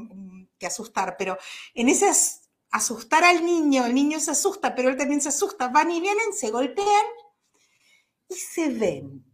[0.58, 1.38] que asustar, pero
[1.74, 2.10] en ese
[2.72, 6.34] asustar al niño, el niño se asusta, pero él también se asusta, van y vienen,
[6.34, 7.06] se golpean
[8.28, 9.26] y se ven.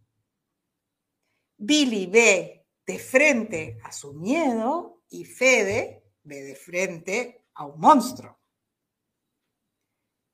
[1.56, 8.38] Billy ve de frente a su miedo y Fede ve de frente a un monstruo.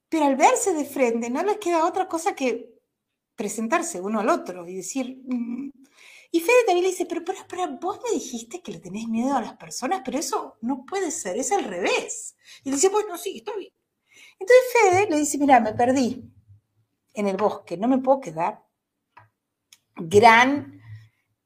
[0.08, 2.74] Pero al verse de frente no les queda otra cosa que
[3.34, 5.22] presentarse uno al otro y decir...
[5.24, 5.70] Mm".
[6.34, 9.36] Y Fede también le dice, pero, pero, pero vos me dijiste que le tenés miedo
[9.36, 12.34] a las personas, pero eso no puede ser, es al revés.
[12.64, 13.72] Y le dice, bueno, sí, está bien.
[14.40, 16.28] Entonces Fede le dice, mira, me perdí
[17.12, 18.64] en el bosque, no me puedo quedar.
[19.94, 20.80] Gran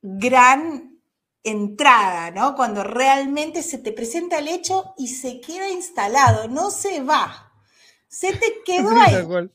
[0.01, 1.03] gran
[1.43, 2.55] entrada, ¿no?
[2.55, 7.53] Cuando realmente se te presenta el hecho y se queda instalado, no se va.
[8.09, 9.51] Se te quedó ahí.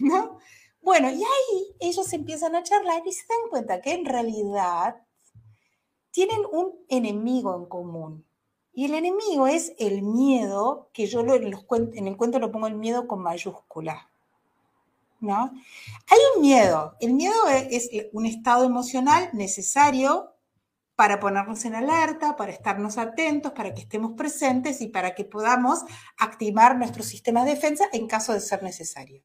[0.00, 0.38] ¿no?
[0.82, 4.96] Bueno, y ahí ellos empiezan a charlar y se dan cuenta que en realidad
[6.10, 8.26] tienen un enemigo en común.
[8.74, 12.74] Y el enemigo es el miedo, que yo en, los, el cuento lo pongo el
[12.74, 14.08] miedo con mayúscula.
[15.20, 15.52] ¿no?
[16.08, 16.96] Hay un miedo.
[17.00, 20.34] El miedo e, es un estado emocional necesario
[20.96, 25.80] para ponernos en alerta, para estarnos atentos, para que estemos presentes y para que podamos
[26.18, 29.22] activar nuestro sistema de defensa en caso de ser necesario.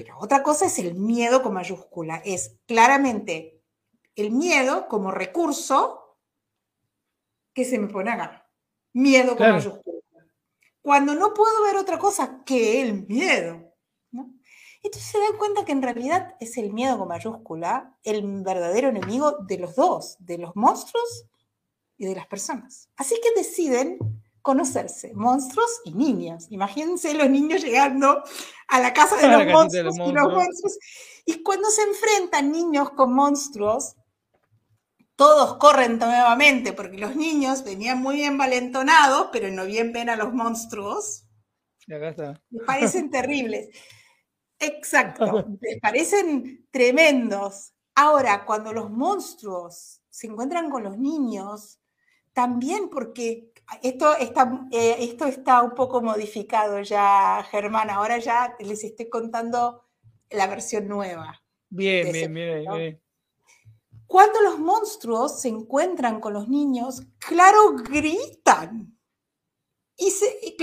[0.00, 2.22] Pero otra cosa es el miedo con mayúscula.
[2.24, 3.62] Es claramente
[4.16, 6.16] el miedo como recurso
[7.52, 8.50] que se me pone acá.
[8.94, 10.00] Miedo con mayúscula.
[10.80, 13.74] Cuando no puedo ver otra cosa que el miedo.
[14.82, 19.32] Entonces se dan cuenta que en realidad es el miedo con mayúscula el verdadero enemigo
[19.40, 21.26] de los dos, de los monstruos
[21.98, 22.88] y de las personas.
[22.96, 23.98] Así que deciden
[24.50, 26.48] conocerse, monstruos y niños.
[26.50, 28.20] Imagínense los niños llegando
[28.66, 30.76] a la casa de los, monstruos, y los monstruos.
[31.24, 33.94] Y cuando se enfrentan niños con monstruos,
[35.14, 40.16] todos corren nuevamente, porque los niños venían muy bien valentonados, pero no bien ven a
[40.16, 41.28] los monstruos.
[41.86, 42.16] Les
[42.66, 43.68] parecen terribles.
[44.58, 47.72] Exacto, les parecen tremendos.
[47.94, 51.78] Ahora, cuando los monstruos se encuentran con los niños,
[52.32, 53.49] también porque
[53.82, 59.84] esto está, eh, esto está un poco modificado ya, Germán, ahora ya les estoy contando
[60.30, 61.42] la versión nueva.
[61.68, 63.02] Bien, bien, bien, bien.
[64.06, 68.98] Cuando los monstruos se encuentran con los niños, claro, gritan.
[69.96, 70.10] Y,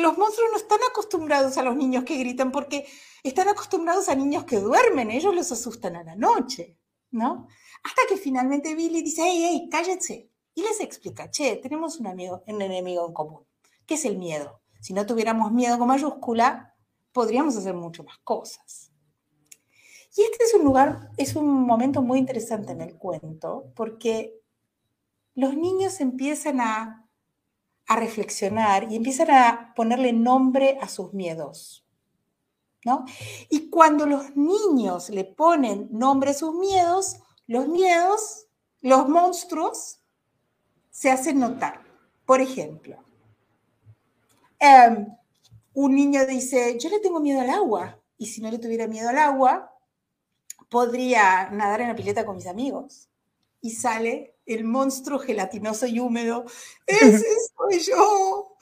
[0.02, 2.86] los monstruos no están acostumbrados a los niños que gritan porque
[3.24, 6.78] están acostumbrados a niños que duermen, ellos los asustan a la noche,
[7.12, 7.48] ¿no?
[7.84, 10.30] Hasta que finalmente Billy dice, hey, hey, cállense.
[10.58, 13.46] Y les explica, che, tenemos un, amigo, un enemigo en común.
[13.86, 14.60] ¿Qué es el miedo?
[14.82, 16.74] Si no tuviéramos miedo con mayúscula,
[17.12, 18.92] podríamos hacer mucho más cosas.
[20.16, 24.42] Y este es un lugar, es un momento muy interesante en el cuento, porque
[25.36, 27.08] los niños empiezan a
[27.88, 31.86] a reflexionar y empiezan a ponerle nombre a sus miedos.
[32.84, 33.06] ¿no?
[33.50, 38.48] Y cuando los niños le ponen nombre a sus miedos, los miedos,
[38.82, 40.02] los monstruos,
[40.98, 41.80] se hacen notar.
[42.26, 42.98] Por ejemplo,
[44.58, 45.06] em,
[45.76, 49.10] un niño dice, yo le tengo miedo al agua, y si no le tuviera miedo
[49.10, 49.72] al agua,
[50.70, 53.10] podría nadar en la pileta con mis amigos.
[53.62, 56.46] Y sale el monstruo gelatinoso y húmedo.
[56.88, 58.58] Ese soy yo,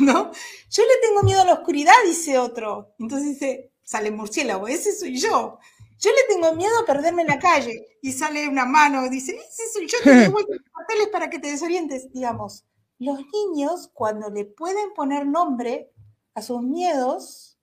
[0.00, 0.32] ¿no?
[0.70, 2.94] Yo le tengo miedo a la oscuridad, dice otro.
[2.98, 5.60] Entonces dice, sale murciélago, ese soy yo.
[5.98, 7.98] Yo le tengo miedo a perderme en la calle.
[8.02, 12.12] Y sale una mano, dice, ese soy yo, te los papeles para que te desorientes.
[12.12, 12.64] Digamos,
[12.98, 15.90] los niños, cuando le pueden poner nombre
[16.34, 17.58] a sus miedos,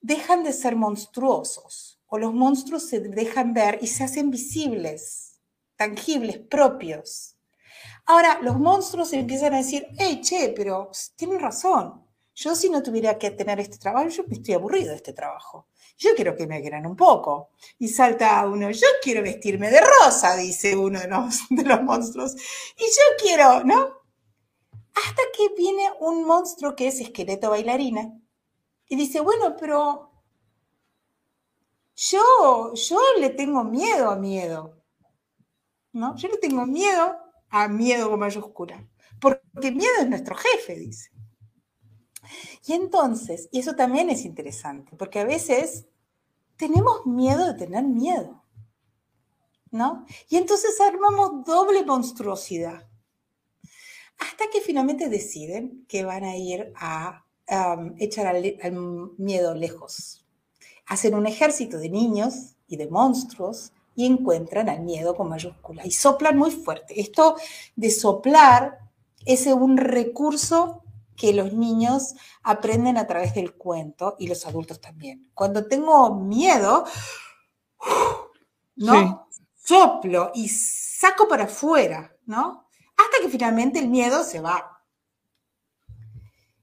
[0.00, 2.00] dejan de ser monstruosos.
[2.06, 5.32] O los monstruos se dejan ver y se hacen visibles
[5.82, 7.36] tangibles, propios.
[8.06, 12.04] Ahora, los monstruos empiezan a decir, hey, che, pero tienen razón.
[12.34, 15.68] Yo si no tuviera que tener este trabajo, yo me estoy aburrido de este trabajo.
[15.98, 17.50] Yo quiero que me quieran un poco.
[17.78, 22.34] Y salta uno, yo quiero vestirme de rosa, dice uno de los, de los monstruos.
[22.76, 24.02] Y yo quiero, ¿no?
[24.94, 28.12] Hasta que viene un monstruo que es esqueleto bailarina
[28.88, 30.10] y dice, bueno, pero
[31.94, 34.82] yo, yo le tengo miedo a miedo.
[35.92, 36.16] ¿no?
[36.16, 37.16] Yo le tengo miedo
[37.50, 38.88] a miedo con mayúscula,
[39.20, 41.10] porque miedo es nuestro jefe, dice.
[42.66, 45.86] Y entonces, y eso también es interesante, porque a veces
[46.56, 48.42] tenemos miedo de tener miedo,
[49.70, 50.06] ¿no?
[50.28, 52.88] Y entonces armamos doble monstruosidad,
[54.18, 58.72] hasta que finalmente deciden que van a ir a um, echar al, al
[59.18, 60.24] miedo lejos.
[60.86, 65.90] Hacen un ejército de niños y de monstruos y encuentran al miedo con mayúsculas y
[65.90, 67.00] soplan muy fuerte.
[67.00, 67.36] Esto
[67.76, 68.78] de soplar
[69.26, 70.81] es un recurso
[71.22, 75.30] que los niños aprenden a través del cuento y los adultos también.
[75.34, 76.84] Cuando tengo miedo,
[78.74, 79.28] ¿no?
[79.54, 82.66] Soplo y saco para afuera, ¿no?
[82.96, 84.84] Hasta que finalmente el miedo se va.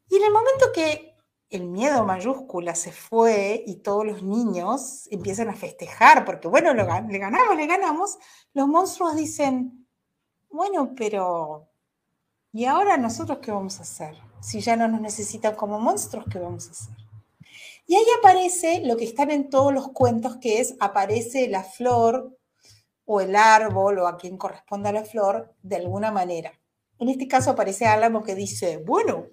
[0.09, 1.15] Y en el momento que
[1.49, 6.83] el miedo mayúscula se fue y todos los niños empiezan a festejar, porque bueno, le
[6.83, 8.17] ganamos, le ganamos,
[8.51, 9.87] los monstruos dicen,
[10.49, 11.69] bueno, pero
[12.51, 14.28] ¿y ahora nosotros qué vamos a hacer?
[14.41, 16.95] Si ya no nos necesitan como monstruos, ¿qué vamos a hacer?
[17.87, 22.37] Y ahí aparece lo que están en todos los cuentos, que es, aparece la flor
[23.05, 26.53] o el árbol o a quien corresponda la flor de alguna manera.
[26.99, 29.27] En este caso aparece Álamo que dice, bueno,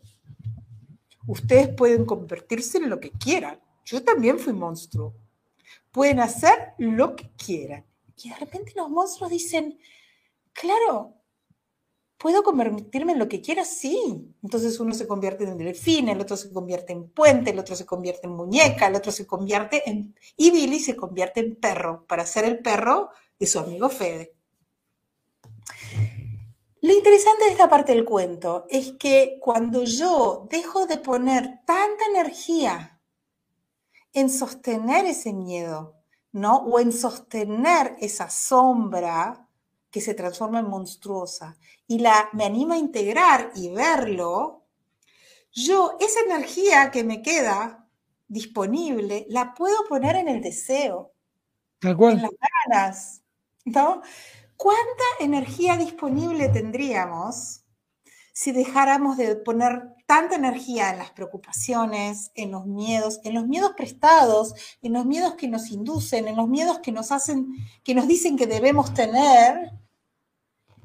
[1.26, 3.60] Ustedes pueden convertirse en lo que quieran.
[3.84, 5.14] Yo también fui monstruo.
[5.90, 7.84] Pueden hacer lo que quieran.
[8.16, 9.78] Y de repente los monstruos dicen,
[10.52, 11.14] claro,
[12.26, 13.64] ¿puedo convertirme en lo que quiera?
[13.64, 13.96] Sí.
[14.42, 17.86] Entonces uno se convierte en delfín, el otro se convierte en puente, el otro se
[17.86, 20.12] convierte en muñeca, el otro se convierte en...
[20.36, 24.34] Y Billy se convierte en perro para ser el perro de su amigo Fede.
[26.80, 32.06] Lo interesante de esta parte del cuento es que cuando yo dejo de poner tanta
[32.10, 33.00] energía
[34.12, 35.94] en sostener ese miedo,
[36.32, 36.56] ¿no?
[36.56, 39.45] O en sostener esa sombra
[39.96, 44.66] que se transforma en monstruosa y la me anima a integrar y verlo,
[45.50, 47.88] yo esa energía que me queda
[48.28, 51.14] disponible la puedo poner en el deseo,
[51.80, 52.30] en las
[52.66, 53.22] ganas,
[53.64, 54.02] ¿no?
[54.54, 57.62] ¿Cuánta energía disponible tendríamos
[58.34, 63.72] si dejáramos de poner tanta energía en las preocupaciones, en los miedos, en los miedos
[63.74, 67.46] prestados, en los miedos que nos inducen, en los miedos que nos hacen,
[67.82, 69.72] que nos dicen que debemos tener?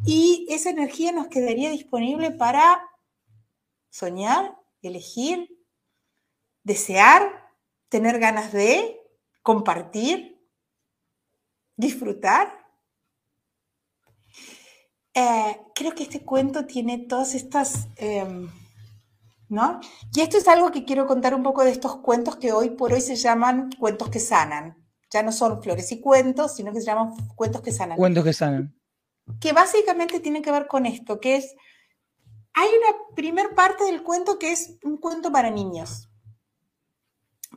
[0.06, 2.82] Y esa energía nos quedaría disponible para
[3.90, 5.50] soñar, elegir,
[6.64, 7.50] desear,
[7.90, 9.00] tener ganas de
[9.44, 10.40] compartir,
[11.76, 12.52] disfrutar.
[15.14, 18.50] Eh, creo que este cuento tiene todas estas, em,
[19.50, 19.82] ¿no?
[20.16, 22.94] Y esto es algo que quiero contar un poco de estos cuentos que hoy por
[22.94, 24.78] hoy se llaman cuentos que sanan.
[25.12, 27.98] Ya no son flores y cuentos, sino que se llaman cuentos que sanan.
[27.98, 28.81] Cuentos que sanan.
[29.40, 31.56] Que básicamente tienen que ver con esto, que es,
[32.54, 36.10] hay una primer parte del cuento que es un cuento para niños.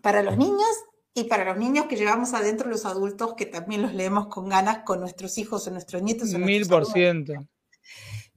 [0.03, 0.69] Para los niños
[1.15, 4.85] y para los niños que llevamos adentro los adultos, que también los leemos con ganas
[4.85, 6.31] con nuestros hijos o nuestros nietos.
[6.35, 7.35] Mil por ciento.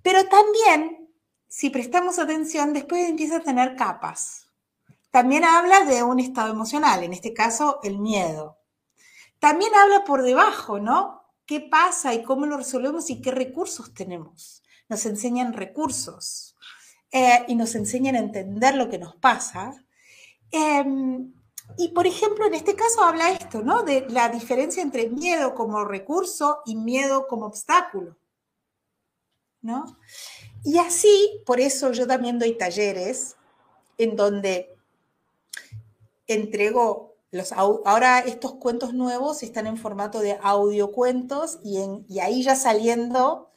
[0.02, 1.10] Pero también,
[1.48, 4.48] si prestamos atención, después empieza a tener capas.
[5.12, 8.60] También habla de un estado emocional, en este caso el miedo.
[9.40, 11.17] También habla por debajo, ¿no?
[11.48, 14.62] ¿Qué pasa y cómo lo resolvemos y qué recursos tenemos?
[14.90, 16.58] Nos enseñan recursos
[17.10, 19.72] eh, y nos enseñan a entender lo que nos pasa.
[20.52, 21.34] Em,
[21.78, 23.84] y por ejemplo, en este caso habla esto, ¿no?
[23.84, 28.18] De la diferencia entre miedo como recurso y miedo como obstáculo,
[29.62, 29.98] ¿no?
[30.66, 33.38] Y así, por eso yo también doy talleres
[33.98, 34.76] en donde
[36.28, 42.44] entrego los, ahora estos cuentos nuevos están en formato de audiocuentos y, en, y ahí
[42.44, 43.52] ya saliendo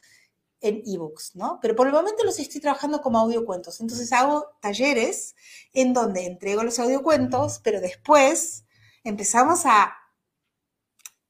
[0.61, 1.59] en ebooks, ¿no?
[1.62, 3.81] Pero por el momento los estoy trabajando como audiocuentos.
[3.81, 5.35] Entonces hago talleres
[5.73, 8.64] en donde entrego los audiocuentos, pero después
[9.05, 9.97] empezamos a,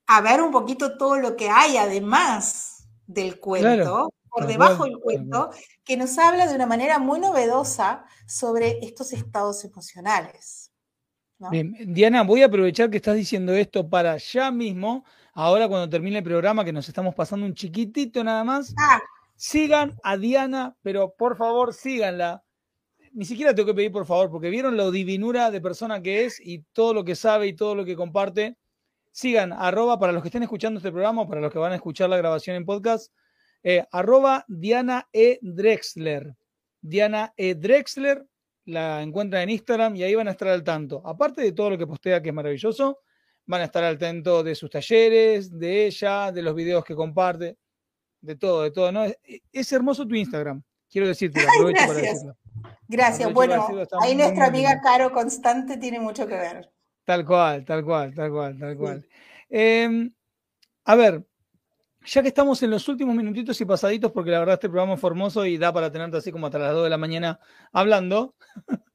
[0.06, 5.50] a ver un poquito todo lo que hay además del cuento, por debajo del cuento,
[5.84, 10.69] que nos habla de una manera muy novedosa sobre estos estados emocionales.
[11.50, 16.18] Bien, Diana, voy a aprovechar que estás diciendo esto para ya mismo, ahora cuando termine
[16.18, 18.74] el programa, que nos estamos pasando un chiquitito nada más.
[18.78, 19.00] Ah
[19.42, 22.44] Sigan a Diana, pero por favor síganla.
[23.12, 26.38] Ni siquiera tengo que pedir por favor, porque vieron lo divinura de persona que es
[26.38, 28.58] y todo lo que sabe y todo lo que comparte.
[29.12, 32.10] Sigan, arroba, para los que estén escuchando este programa, para los que van a escuchar
[32.10, 33.14] la grabación en podcast,
[33.62, 35.38] eh, arroba Diana E.
[35.40, 36.36] Drexler.
[36.82, 37.54] Diana E.
[37.54, 38.26] Drexler,
[38.70, 41.02] la encuentran en Instagram y ahí van a estar al tanto.
[41.04, 43.00] Aparte de todo lo que postea, que es maravilloso,
[43.46, 47.56] van a estar al tanto de sus talleres, de ella, de los videos que comparte
[48.20, 49.04] de todo, de todo, ¿no?
[49.52, 52.36] Es, hermoso tu Instagram, quiero decirte, aprovecho para decirlo.
[52.88, 53.32] Gracias.
[53.32, 53.68] Bueno,
[54.02, 56.70] ahí nuestra amiga Caro Constante tiene mucho que ver.
[57.04, 59.08] Tal cual, tal cual, tal cual, tal cual.
[59.48, 60.12] Em,
[60.84, 61.24] a ver,
[62.04, 65.00] ya que estamos en los últimos minutitos y pasaditos, porque la verdad este programa es
[65.00, 67.40] formoso y da para tenerte así como hasta las 2 de la mañana
[67.72, 68.34] hablando.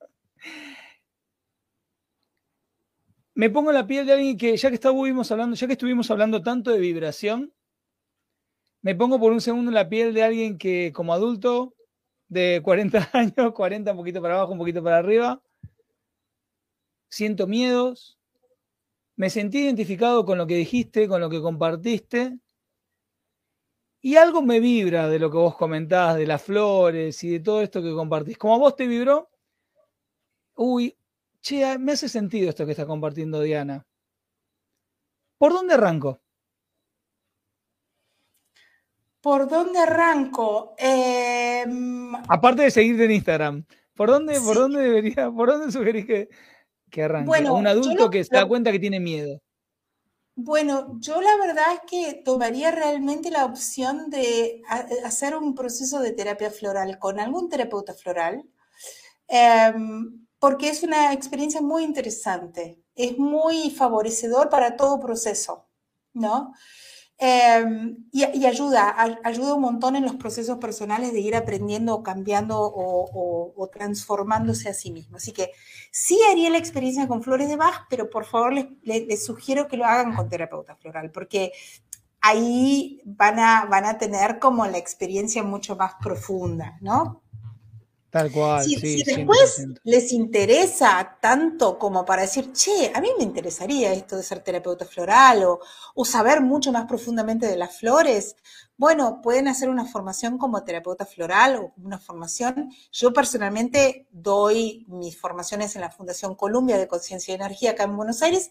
[3.36, 6.10] Me pongo en la piel de alguien que, ya que estuvimos hablando, ya que estuvimos
[6.10, 7.53] hablando tanto de vibración,
[8.82, 11.76] me pongo por un segundo en la piel de alguien que como adulto
[12.28, 15.41] de 40 años, 40 un poquito para abajo, un poquito para arriba.
[17.10, 18.20] Siento miedos.
[19.16, 22.38] Me sentí identificado con lo que dijiste, con lo que compartiste.
[24.06, 27.64] Y algo me vibra de lo que vos comentás, de las flores y de todo
[27.64, 28.38] esto que compartís.
[28.38, 29.32] Como a vos te vibró,
[30.53, 30.95] uy,
[31.41, 33.84] che, me hace sentido esto que está compartiendo Diana.
[35.39, 36.22] ¿Por dónde arranco?
[39.22, 40.76] ¿Por dónde arranco?
[40.78, 46.30] Em, Aparte de seguirte en Instagram, ¿por dónde, ¿por dónde debería, por dónde sugerís que,
[46.91, 47.26] que arranque?
[47.26, 49.41] Bueno, un adulto que se da cuenta que tiene miedo.
[50.38, 54.62] Bueno, yo la verdad es que tomaría realmente la opción de
[55.06, 58.44] hacer un proceso de terapia floral con algún terapeuta floral,
[59.28, 65.68] em, porque es una experiencia muy interesante, es muy favorecedor para todo proceso,
[66.14, 66.54] ¿no?
[67.18, 68.93] Em, y, ayuda,
[69.24, 74.74] ayuda un montón en los procesos personales de ir aprendiendo o cambiando o, transformándose a
[74.74, 75.18] sí mismo.
[75.18, 75.51] Así que
[75.91, 79.86] sí haría la experiencia con flores de Bach, pero por favor les, sugiero que lo
[79.86, 81.51] hagan con terapeuta floral, porque
[82.22, 87.24] ahí van a, van a tener como la experiencia mucho más profunda, ¿no?
[88.16, 88.63] Tal cual.
[88.63, 94.24] Si, después les interesa tanto como para decir, che, a mí me interesaría esto de
[94.24, 95.59] ser terapeuta floral o,
[95.95, 98.38] o, saber mucho más profundamente de las flores,
[98.78, 102.72] bueno, pueden hacer una formación como terapeuta floral o una formación.
[102.89, 107.97] Yo personalmente doy mis formaciones en la Fundación Columbia de Conciencia y Energía acá en
[107.97, 108.49] Buenos Aires.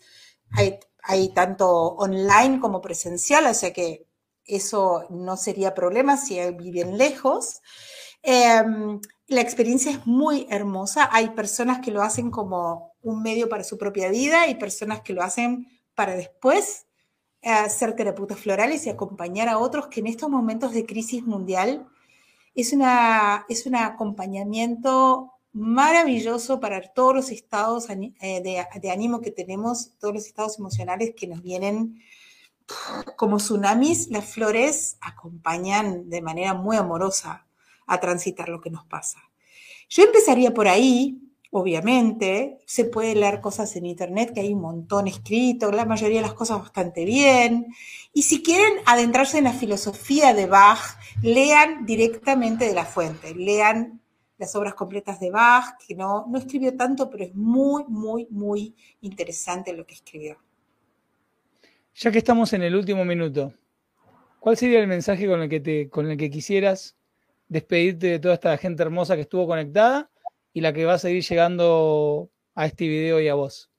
[0.50, 4.06] Hay, hay tanto online como presencial, o sea que
[4.44, 7.62] eso no sería problema si viven lejos.
[8.26, 11.10] Em, la experiencia es muy hermosa.
[11.12, 15.12] Hay personas que lo hacen como un medio para su propia vida y personas que
[15.12, 16.86] lo hacen para después
[17.42, 21.86] eh, ser terapeutas florales y acompañar a otros que en estos momentos de crisis mundial
[22.54, 29.32] es, una, es un acompañamiento maravilloso para todos los estados eh, de, de ánimo que
[29.32, 32.00] tenemos, todos los estados emocionales que nos vienen
[33.16, 34.08] como tsunamis.
[34.08, 37.43] Las flores acompañan de manera muy amorosa
[37.86, 39.18] a transitar lo que nos pasa.
[39.88, 41.20] Yo empezaría por ahí,
[41.50, 46.26] obviamente, se puede leer cosas en internet, que hay un montón escrito, la mayoría de
[46.26, 47.66] las cosas bastante bien.
[48.12, 54.00] Y si quieren adentrarse en la filosofía de Bach, lean directamente de la fuente, lean
[54.36, 58.74] las obras completas de Bach, que no, no escribió tanto, pero es muy, muy, muy
[59.00, 60.38] interesante lo que escribió.
[61.94, 63.54] Ya que estamos en el último minuto,
[64.40, 66.96] ¿cuál sería el mensaje con el que, te, con el que quisieras
[67.48, 70.10] despedirte de toda esta gente hermosa que estuvo conectada
[70.52, 73.70] y la que va a seguir llegando a este video y a vos?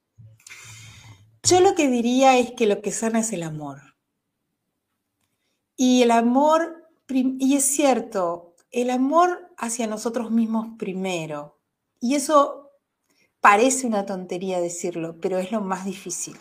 [1.43, 3.80] Yo lo que diría es que lo que sana es el amor.
[5.78, 11.59] Y el amor, y es cierto, el amor hacia nosotros mismos primero.
[11.99, 12.72] Y eso
[13.41, 16.36] parece una tontería decirlo, pero es lo más difícil.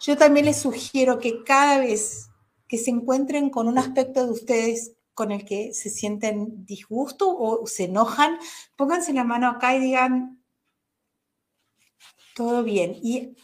[0.00, 2.28] Yo también les sugiero que cada vez
[2.68, 7.66] que se encuentren con un aspecto de ustedes con el que se sienten disgusto o
[7.66, 8.38] se enojan,
[8.76, 10.42] pónganse la mano acá y digan,
[12.34, 12.96] todo bien.
[13.02, 13.36] Y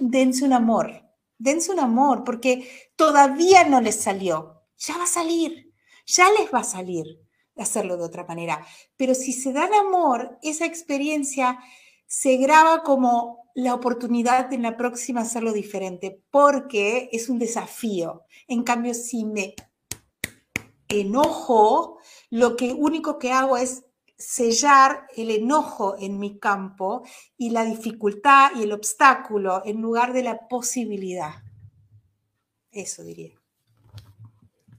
[0.00, 1.02] dense un amor,
[1.38, 4.62] dense un amor, porque todavía no les salió.
[4.78, 5.74] Ya va a salir,
[6.06, 7.20] ya les va a salir
[7.62, 8.64] hacerlo de otra manera.
[8.96, 11.58] Pero si se dan amor, esa experiencia
[12.06, 18.24] se graba como la oportunidad en la próxima hacerlo diferente, porque es un desafío.
[18.48, 19.54] En cambio, si me
[20.90, 21.98] enojo,
[22.30, 23.84] lo que único que hago es
[24.16, 27.02] sellar el enojo en mi campo
[27.38, 31.32] y la dificultad y el obstáculo en lugar de la posibilidad.
[32.70, 33.32] Eso diría.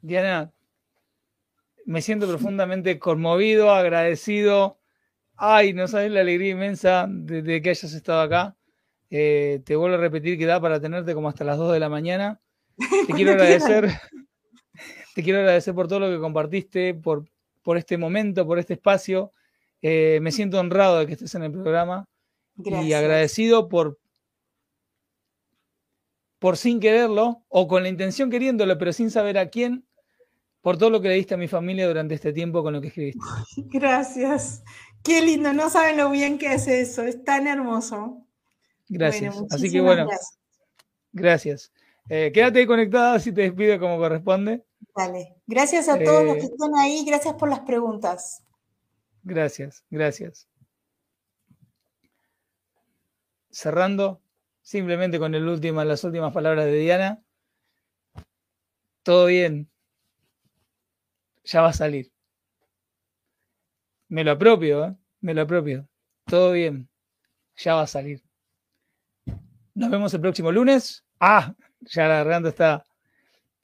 [0.01, 0.51] Diana,
[1.86, 4.80] me siento profundamente conmovido, agradecido.
[5.36, 8.55] Ay, no sabes la alegría inmensa de, que hayas estado acá.
[9.09, 11.89] Eh, te vuelvo a repetir que da para tenerte como hasta las 2 de la
[11.89, 12.39] mañana.
[13.07, 13.89] Te quiero agradecer.
[15.14, 17.26] Te quiero agradecer por todo lo que compartiste, por,
[17.62, 19.34] por este momento, por este espacio.
[19.82, 22.07] Eh, me siento honrado de que estés en el programa
[22.55, 23.99] y agradecido por,
[26.39, 29.86] por sin quererlo o con la intención queriéndolo, pero sin saber a quién,
[30.62, 32.88] por todo lo que le diste a mi familia durante este tiempo con lo que
[32.88, 33.20] escribiste.
[33.72, 34.64] Gracias,
[35.03, 38.24] Qué lindo, no saben lo bien que es eso, es tan hermoso.
[38.88, 39.41] Gracias.
[39.49, 40.07] Así que bueno,
[41.12, 41.72] gracias.
[42.07, 44.64] Eh, quédate conectada si te despido como corresponde.
[44.95, 45.35] Dale.
[45.47, 48.43] Gracias a todos los que eh, están ahí, gracias por las preguntas.
[49.23, 50.47] Gracias, gracias.
[53.49, 54.21] Cerrando
[54.61, 57.23] simplemente con el último, las últimas palabras de Diana.
[59.03, 59.69] Todo bien.
[61.43, 62.11] Ya va a salir.
[64.09, 64.95] Me lo apropio, ¿eh?
[65.21, 65.87] me lo apropio.
[66.25, 66.89] Todo bien.
[67.55, 68.23] Ya va a salir.
[69.73, 71.05] Nos vemos el próximo lunes.
[71.19, 72.85] Ah, ya la garganta está.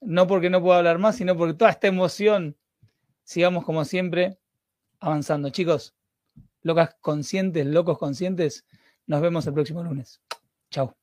[0.02, 2.56] No porque no puedo hablar más, sino porque toda esta emoción
[3.24, 4.38] sigamos como siempre
[5.00, 5.50] avanzando.
[5.50, 5.96] Chicos,
[6.62, 8.66] locas conscientes, locos conscientes,
[9.06, 10.22] nos vemos el próximo lunes.
[10.70, 10.98] Chao.